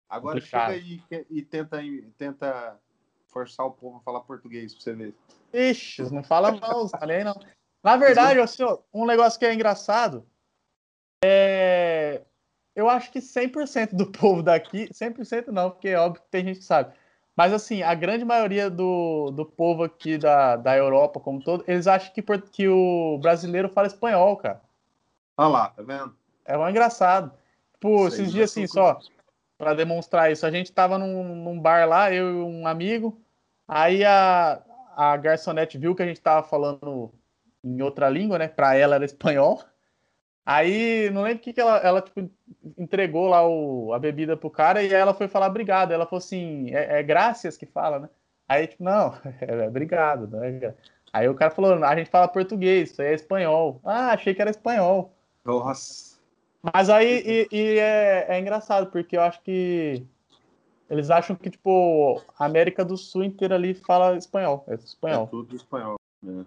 [0.09, 1.79] Agora chega aí e tenta,
[2.17, 2.79] tenta
[3.27, 5.15] forçar o povo a falar português pra você ver.
[5.53, 7.35] Ixi, não fala não, falei não.
[7.83, 10.25] Na verdade, assim, um negócio que é engraçado
[11.23, 12.23] é.
[12.75, 16.59] Eu acho que 100% do povo daqui, 100% não, porque é óbvio que tem gente
[16.59, 16.93] que sabe.
[17.35, 21.87] Mas, assim, a grande maioria do, do povo aqui da, da Europa, como todo, eles
[21.87, 24.61] acham que, que o brasileiro fala espanhol, cara.
[25.37, 26.15] Olha lá, tá vendo?
[26.45, 27.31] É um engraçado.
[27.73, 28.99] Tipo, esses dias assim, só,
[29.59, 30.45] para demonstrar isso.
[30.45, 33.21] A gente estava num, num, bar lá, eu e um amigo.
[33.67, 34.61] Aí a,
[34.95, 37.11] a garçonete viu que a gente estava falando
[37.63, 38.47] em outra língua, né?
[38.47, 39.61] Para ela era espanhol.
[40.45, 42.31] Aí não lembro o que, que ela, ela tipo,
[42.77, 45.91] entregou lá o, a bebida pro cara e ela foi falar obrigado.
[45.91, 48.09] Ela falou assim: é, é graças que fala, né?
[48.47, 50.73] Aí, tipo, não, é, é obrigado, né?
[51.11, 53.81] Aí o cara falou: a gente fala português, isso aí é espanhol.
[53.83, 55.13] Ah, achei que era espanhol.
[55.43, 56.08] Nossa.
[56.61, 60.05] Mas aí e, e é, é, engraçado, porque eu acho que
[60.89, 64.65] eles acham que, tipo, a América do Sul inteira ali fala espanhol.
[64.67, 65.25] É espanhol.
[65.25, 65.99] É tudo espanhol.
[66.21, 66.45] Né?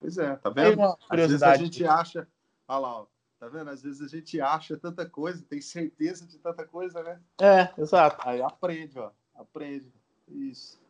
[0.00, 0.82] Pois é, tá vendo?
[0.82, 2.26] Às vezes a gente acha.
[2.68, 3.06] Olha lá, ó,
[3.38, 3.70] tá vendo?
[3.70, 7.20] Às vezes a gente acha tanta coisa, tem certeza de tanta coisa, né?
[7.40, 8.16] É, exato.
[8.26, 9.10] Aí aprende, ó.
[9.34, 9.92] Aprende.
[10.28, 10.80] Isso.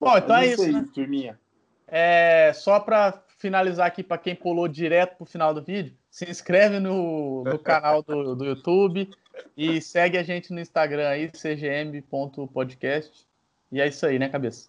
[0.00, 0.62] Bom, então é, é isso.
[0.62, 0.88] Aí, né?
[0.92, 1.40] turminha.
[1.86, 6.78] É, só para finalizar aqui, para quem pulou direto pro final do vídeo, se inscreve
[6.80, 9.10] no, no canal do, do YouTube
[9.56, 13.26] e segue a gente no Instagram aí, cgm.podcast.
[13.70, 14.68] E é isso aí, né, cabeça?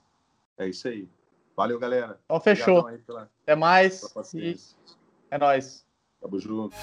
[0.58, 1.08] É isso aí.
[1.56, 2.20] Valeu, galera.
[2.26, 2.84] Então fechou.
[3.06, 3.30] Pela...
[3.44, 4.02] Até mais.
[4.34, 4.56] E...
[5.32, 5.86] É nóis.
[6.22, 6.76] Tamo junto.